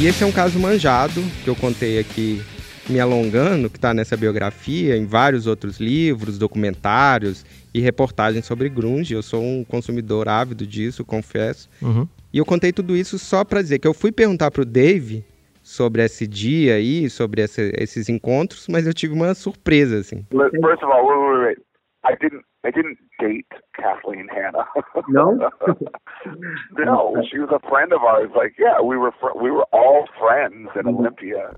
E 0.00 0.06
esse 0.06 0.22
é 0.22 0.26
um 0.26 0.32
caso 0.32 0.58
manjado 0.58 1.22
que 1.42 1.50
eu 1.50 1.56
contei 1.56 1.98
aqui 1.98 2.40
me 2.88 2.98
alongando, 3.00 3.68
que 3.68 3.76
está 3.76 3.92
nessa 3.92 4.16
biografia, 4.16 4.96
em 4.96 5.04
vários 5.04 5.46
outros 5.46 5.78
livros, 5.78 6.38
documentários 6.38 7.44
e 7.72 7.80
reportagens 7.80 8.44
sobre 8.44 8.68
grunge. 8.68 9.14
Eu 9.14 9.22
sou 9.22 9.42
um 9.42 9.64
consumidor 9.64 10.28
ávido 10.28 10.66
disso, 10.66 11.04
confesso. 11.04 11.68
Uhum. 11.82 12.08
E 12.32 12.38
eu 12.38 12.44
contei 12.44 12.72
tudo 12.72 12.96
isso 12.96 13.18
só 13.18 13.44
para 13.44 13.62
dizer 13.62 13.78
que 13.78 13.88
eu 13.88 13.94
fui 13.94 14.12
perguntar 14.12 14.50
para 14.50 14.62
o 14.62 14.64
Dave 14.64 15.24
sobre 15.62 16.02
esse 16.02 16.26
dia 16.26 16.74
aí, 16.74 17.10
sobre 17.10 17.42
esse, 17.42 17.72
esses 17.76 18.08
encontros, 18.08 18.66
mas 18.68 18.86
eu 18.86 18.94
tive 18.94 19.12
uma 19.12 19.34
surpresa 19.34 19.98
assim. 19.98 20.24
First 20.30 20.82
of 20.82 20.92
all, 20.92 21.06
wait, 21.06 21.18
wait, 21.18 21.46
wait. 21.46 21.67
I 22.08 22.14
didn't 22.16 22.44
I 22.64 22.70
didn't 22.70 22.98
date 23.20 23.46
Kathleen 23.74 24.28
Hanna. 24.28 24.64
No? 25.08 25.32
no, 26.76 27.22
she 27.30 27.38
was 27.38 27.50
a 27.50 27.60
friend 27.68 27.92
of 27.92 28.02
ours. 28.02 28.30
Like, 28.34 28.54
yeah, 28.58 28.80
we 28.80 28.96
were 28.96 29.12
we 29.34 29.50
were 29.50 29.66
all 29.72 30.06
friends 30.18 30.70
in 30.74 30.86
Olympia. 30.86 31.50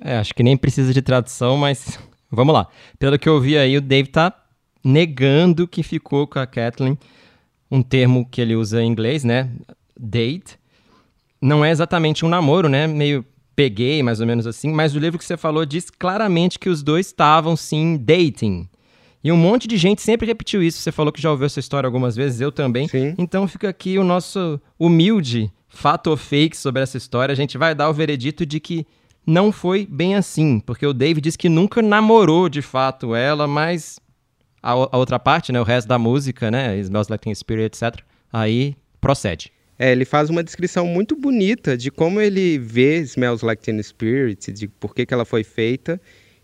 É, 0.00 0.18
acho 0.18 0.34
que 0.34 0.42
nem 0.42 0.56
precisa 0.56 0.92
de 0.92 1.02
tradução, 1.02 1.56
mas 1.56 1.98
vamos 2.30 2.54
lá. 2.54 2.66
Pelo 2.98 3.18
que 3.18 3.28
eu 3.28 3.40
vi 3.40 3.58
aí, 3.58 3.76
o 3.76 3.80
Dave 3.80 4.08
tá 4.08 4.32
negando 4.84 5.68
que 5.68 5.82
ficou 5.82 6.26
com 6.26 6.38
a 6.38 6.46
Kathleen, 6.46 6.98
um 7.70 7.82
termo 7.82 8.28
que 8.28 8.40
ele 8.40 8.56
usa 8.56 8.82
em 8.82 8.86
inglês, 8.88 9.24
né? 9.24 9.50
Date. 9.98 10.58
Não 11.40 11.64
é 11.64 11.70
exatamente 11.70 12.24
um 12.24 12.28
namoro, 12.28 12.68
né? 12.68 12.86
Meio 12.86 13.24
peguei, 13.54 14.02
mais 14.02 14.20
ou 14.20 14.26
menos 14.26 14.46
assim, 14.46 14.70
mas 14.70 14.94
o 14.94 14.98
livro 14.98 15.18
que 15.18 15.24
você 15.24 15.36
falou 15.36 15.64
diz 15.64 15.90
claramente 15.90 16.58
que 16.58 16.68
os 16.68 16.82
dois 16.82 17.06
estavam 17.06 17.56
sim 17.56 17.96
dating. 17.96 18.68
E 19.26 19.32
um 19.32 19.36
monte 19.36 19.66
de 19.66 19.76
gente 19.76 20.00
sempre 20.02 20.24
repetiu 20.24 20.62
isso. 20.62 20.80
Você 20.80 20.92
falou 20.92 21.12
que 21.12 21.20
já 21.20 21.32
ouviu 21.32 21.46
essa 21.46 21.58
história 21.58 21.84
algumas 21.84 22.14
vezes, 22.14 22.40
eu 22.40 22.52
também. 22.52 22.86
Sim. 22.86 23.12
Então 23.18 23.48
fica 23.48 23.68
aqui 23.68 23.98
o 23.98 24.04
nosso 24.04 24.60
humilde 24.78 25.50
fato 25.68 26.10
ou 26.10 26.16
fake 26.16 26.56
sobre 26.56 26.80
essa 26.80 26.96
história. 26.96 27.32
A 27.32 27.34
gente 27.34 27.58
vai 27.58 27.74
dar 27.74 27.90
o 27.90 27.92
veredito 27.92 28.46
de 28.46 28.60
que 28.60 28.86
não 29.26 29.50
foi 29.50 29.84
bem 29.84 30.14
assim, 30.14 30.60
porque 30.60 30.86
o 30.86 30.92
Dave 30.92 31.20
diz 31.20 31.34
que 31.34 31.48
nunca 31.48 31.82
namorou 31.82 32.48
de 32.48 32.62
fato 32.62 33.16
ela, 33.16 33.48
mas 33.48 33.98
a, 34.62 34.70
a 34.70 34.96
outra 34.96 35.18
parte, 35.18 35.50
né, 35.50 35.60
o 35.60 35.64
resto 35.64 35.88
da 35.88 35.98
música, 35.98 36.48
né, 36.48 36.78
Smells 36.78 37.10
Like 37.10 37.24
Teen 37.24 37.34
Spirit, 37.34 37.64
etc., 37.64 38.00
aí 38.32 38.76
procede. 39.00 39.50
É, 39.76 39.90
ele 39.90 40.04
faz 40.04 40.30
uma 40.30 40.44
descrição 40.44 40.86
muito 40.86 41.16
bonita 41.16 41.76
de 41.76 41.90
como 41.90 42.20
ele 42.20 42.60
vê 42.60 42.98
Smells 43.00 43.44
Like 43.44 43.60
Teen 43.60 43.82
Spirit, 43.82 44.52
de 44.52 44.68
por 44.68 44.94
que, 44.94 45.04
que 45.04 45.12
ela 45.12 45.24
foi 45.24 45.42
feita 45.42 46.00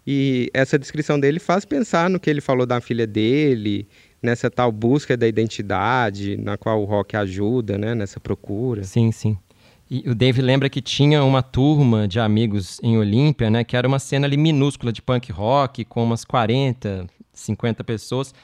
e 0.07 0.51
essa 0.53 0.79
descrição 0.79 1.19
dele 1.19 1.39
faz 1.39 1.65
pensar 1.65 2.11
no 2.11 2.19
que 2.19 2.29
ele 2.29 2.41
falou 2.41 2.67
da 2.67 2.81
filha 2.81 3.07
dele, 3.07 3.87
nessa 4.23 4.51
tal 4.51 4.71
busca 4.71 5.17
da 5.17 5.27
identidade, 5.27 6.37
na 6.37 6.57
qual 6.57 6.81
o 6.83 6.85
rock 6.85 7.17
ajuda, 7.17 7.79
né, 7.79 7.95
nessa 7.95 8.21
procura. 8.21 8.85
Sim, 8.85 9.13
sim. 9.13 9.37
E 9.91 10.09
o 10.09 10.15
Dave 10.15 10.41
lembra 10.41 10.71
que 10.71 10.81
tinha 10.81 11.23
uma 11.23 11.43
turma 11.43 12.09
de 12.09 12.19
amigos 12.19 12.81
em 12.83 12.97
Olímpia, 12.97 13.51
né, 13.51 13.63
que 13.63 13.77
era 13.77 13.87
uma 13.87 13.99
cena 13.99 14.27
ali 14.27 14.37
minúscula 14.37 14.93
de 14.93 15.03
punk 15.03 15.31
rock, 15.31 15.85
com 15.85 16.03
umas 16.03 16.25
40, 16.25 17.07
50 17.33 17.85
pessoas. 17.85 18.35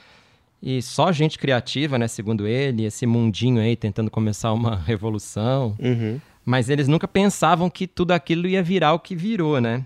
E 0.62 0.82
só 0.82 1.10
gente 1.12 1.38
criativa, 1.38 1.98
né, 1.98 2.06
segundo 2.06 2.46
ele, 2.46 2.84
esse 2.84 3.06
mundinho 3.06 3.62
aí 3.62 3.76
tentando 3.76 4.10
começar 4.10 4.52
uma 4.52 4.76
revolução. 4.76 5.76
Uhum. 5.78 6.20
Mas 6.44 6.68
eles 6.68 6.88
nunca 6.88 7.06
pensavam 7.08 7.70
que 7.70 7.86
tudo 7.86 8.12
aquilo 8.12 8.46
ia 8.46 8.62
virar 8.62 8.92
o 8.92 8.98
que 8.98 9.14
virou, 9.14 9.60
né? 9.60 9.84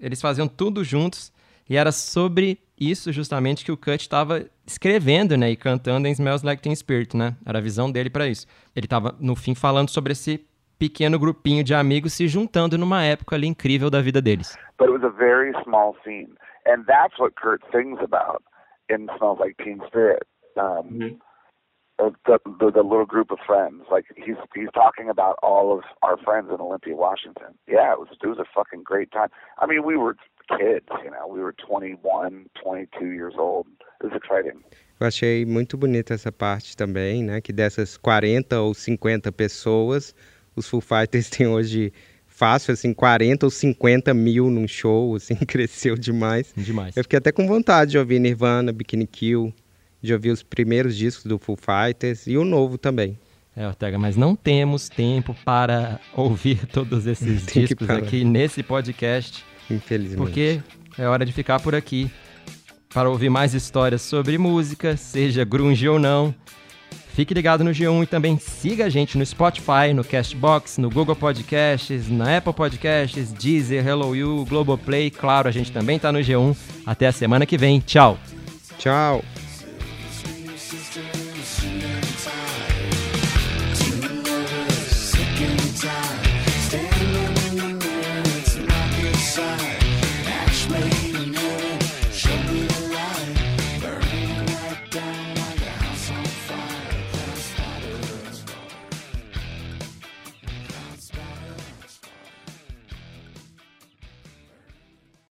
Eles 0.00 0.20
faziam 0.20 0.48
tudo 0.48 0.84
juntos 0.84 1.32
e 1.68 1.76
era 1.76 1.92
sobre 1.92 2.58
isso 2.80 3.12
justamente 3.12 3.64
que 3.64 3.72
o 3.72 3.76
Cut 3.76 4.00
estava 4.00 4.46
escrevendo, 4.66 5.36
né, 5.36 5.50
e 5.50 5.56
cantando 5.56 6.06
em 6.06 6.12
Smells 6.12 6.44
Like 6.44 6.62
Teen 6.62 6.74
Spirit, 6.74 7.16
né? 7.16 7.36
Era 7.44 7.58
a 7.58 7.60
visão 7.60 7.90
dele 7.90 8.08
para 8.08 8.26
isso. 8.26 8.46
Ele 8.74 8.86
estava 8.86 9.14
no 9.18 9.34
fim 9.34 9.54
falando 9.54 9.90
sobre 9.90 10.12
esse 10.12 10.46
pequeno 10.78 11.18
grupinho 11.18 11.64
de 11.64 11.74
amigos 11.74 12.12
se 12.12 12.28
juntando 12.28 12.78
numa 12.78 13.02
época 13.02 13.34
ali 13.34 13.46
incrível 13.46 13.90
da 13.90 14.00
vida 14.00 14.22
deles. 14.22 14.56
But 14.78 14.88
it 14.88 14.92
was 14.92 15.02
a 15.02 15.10
very 15.10 15.52
small 15.64 15.96
scene, 16.04 16.30
and 16.66 16.84
that's 16.84 17.18
what 17.18 17.34
Kurt 17.34 17.62
sings 17.72 17.98
about 18.00 18.42
in 18.88 19.08
Smells 19.18 19.40
Like 19.40 19.62
Teen 19.62 19.80
Spirit. 19.88 20.22
Um, 20.56 20.86
mm 20.86 20.98
-hmm. 20.98 21.18
The, 21.98 22.12
the, 22.26 22.70
the 22.70 22.82
little 22.82 23.06
group 23.06 23.30
of 23.30 23.38
friends. 23.46 23.84
Like 23.90 24.06
he's 24.16 24.36
he's 24.54 24.68
talking 24.74 25.08
about 25.10 25.38
all 25.42 25.76
of 25.76 25.84
our 26.02 26.16
friends 26.16 26.50
in 26.50 26.60
Olympia, 26.60 26.94
Washington. 26.94 27.54
Yeah, 27.66 27.92
it 27.92 27.98
was 27.98 28.08
it 28.22 28.26
was 28.26 28.38
a 28.38 28.46
fucking 28.54 28.82
great 28.84 29.10
time. 29.10 29.28
I 29.58 29.66
mean, 29.66 29.84
we 29.84 29.96
were 29.96 30.16
kids, 30.56 30.88
you 31.04 31.10
know, 31.10 31.26
we 31.28 31.40
were 31.40 31.52
21, 31.52 32.48
22 32.62 33.06
years 33.06 33.34
old. 33.38 33.66
It 34.00 34.06
was 34.06 34.12
exciting. 34.14 34.62
Eu 35.00 35.06
achei 35.06 35.44
muito 35.44 35.76
bonita 35.76 36.14
essa 36.14 36.32
parte 36.32 36.76
também, 36.76 37.22
né? 37.22 37.40
Que 37.40 37.52
dessas 37.52 37.96
40 37.96 38.60
ou 38.60 38.74
50 38.74 39.30
pessoas, 39.30 40.14
os 40.56 40.68
Foo 40.68 40.80
Fighters 40.80 41.30
têm 41.30 41.46
hoje 41.46 41.92
fácil, 42.26 42.72
assim, 42.72 42.94
40 42.94 43.46
ou 43.46 43.50
50 43.50 44.14
mil 44.14 44.50
num 44.50 44.66
show, 44.66 45.14
assim, 45.14 45.34
cresceu 45.46 45.96
demais. 45.96 46.52
Demais. 46.56 46.96
Eu 46.96 47.02
fiquei 47.04 47.18
até 47.18 47.30
com 47.30 47.46
vontade 47.46 47.92
de 47.92 47.98
ouvir 47.98 48.18
Nirvana, 48.18 48.72
Bikini 48.72 49.06
Kill, 49.06 49.52
de 50.02 50.12
ouvir 50.12 50.30
os 50.30 50.42
primeiros 50.42 50.96
discos 50.96 51.24
do 51.24 51.38
Foo 51.38 51.56
Fighters 51.56 52.26
e 52.26 52.36
o 52.36 52.44
novo 52.44 52.78
também. 52.78 53.18
É, 53.56 53.66
Ortega, 53.66 53.98
mas 53.98 54.16
não 54.16 54.36
temos 54.36 54.88
tempo 54.88 55.34
para 55.44 56.00
ouvir 56.14 56.64
todos 56.72 57.06
esses 57.06 57.44
discos 57.46 57.90
aqui 57.90 58.24
nesse 58.24 58.62
podcast. 58.62 59.44
Infelizmente. 59.68 60.16
Porque 60.16 60.60
é 60.96 61.06
hora 61.06 61.26
de 61.26 61.32
ficar 61.32 61.60
por 61.60 61.74
aqui 61.74 62.10
para 62.92 63.10
ouvir 63.10 63.28
mais 63.28 63.54
histórias 63.54 64.02
sobre 64.02 64.38
música, 64.38 64.96
seja 64.96 65.44
grunge 65.44 65.88
ou 65.88 65.98
não. 65.98 66.34
Fique 67.18 67.34
ligado 67.34 67.64
no 67.64 67.72
G1 67.72 68.04
e 68.04 68.06
também 68.06 68.38
siga 68.38 68.84
a 68.84 68.88
gente 68.88 69.18
no 69.18 69.26
Spotify, 69.26 69.92
no 69.92 70.04
Castbox, 70.04 70.78
no 70.78 70.88
Google 70.88 71.16
Podcasts, 71.16 72.08
na 72.08 72.36
Apple 72.36 72.52
Podcasts, 72.52 73.32
Deezer, 73.32 73.84
Hello 73.84 74.14
You, 74.14 74.46
Globoplay. 74.48 75.10
Claro, 75.10 75.48
a 75.48 75.50
gente 75.50 75.72
também 75.72 75.96
está 75.96 76.12
no 76.12 76.20
G1. 76.20 76.56
Até 76.86 77.08
a 77.08 77.12
semana 77.12 77.44
que 77.44 77.58
vem. 77.58 77.80
Tchau. 77.80 78.16
Tchau. 78.78 79.24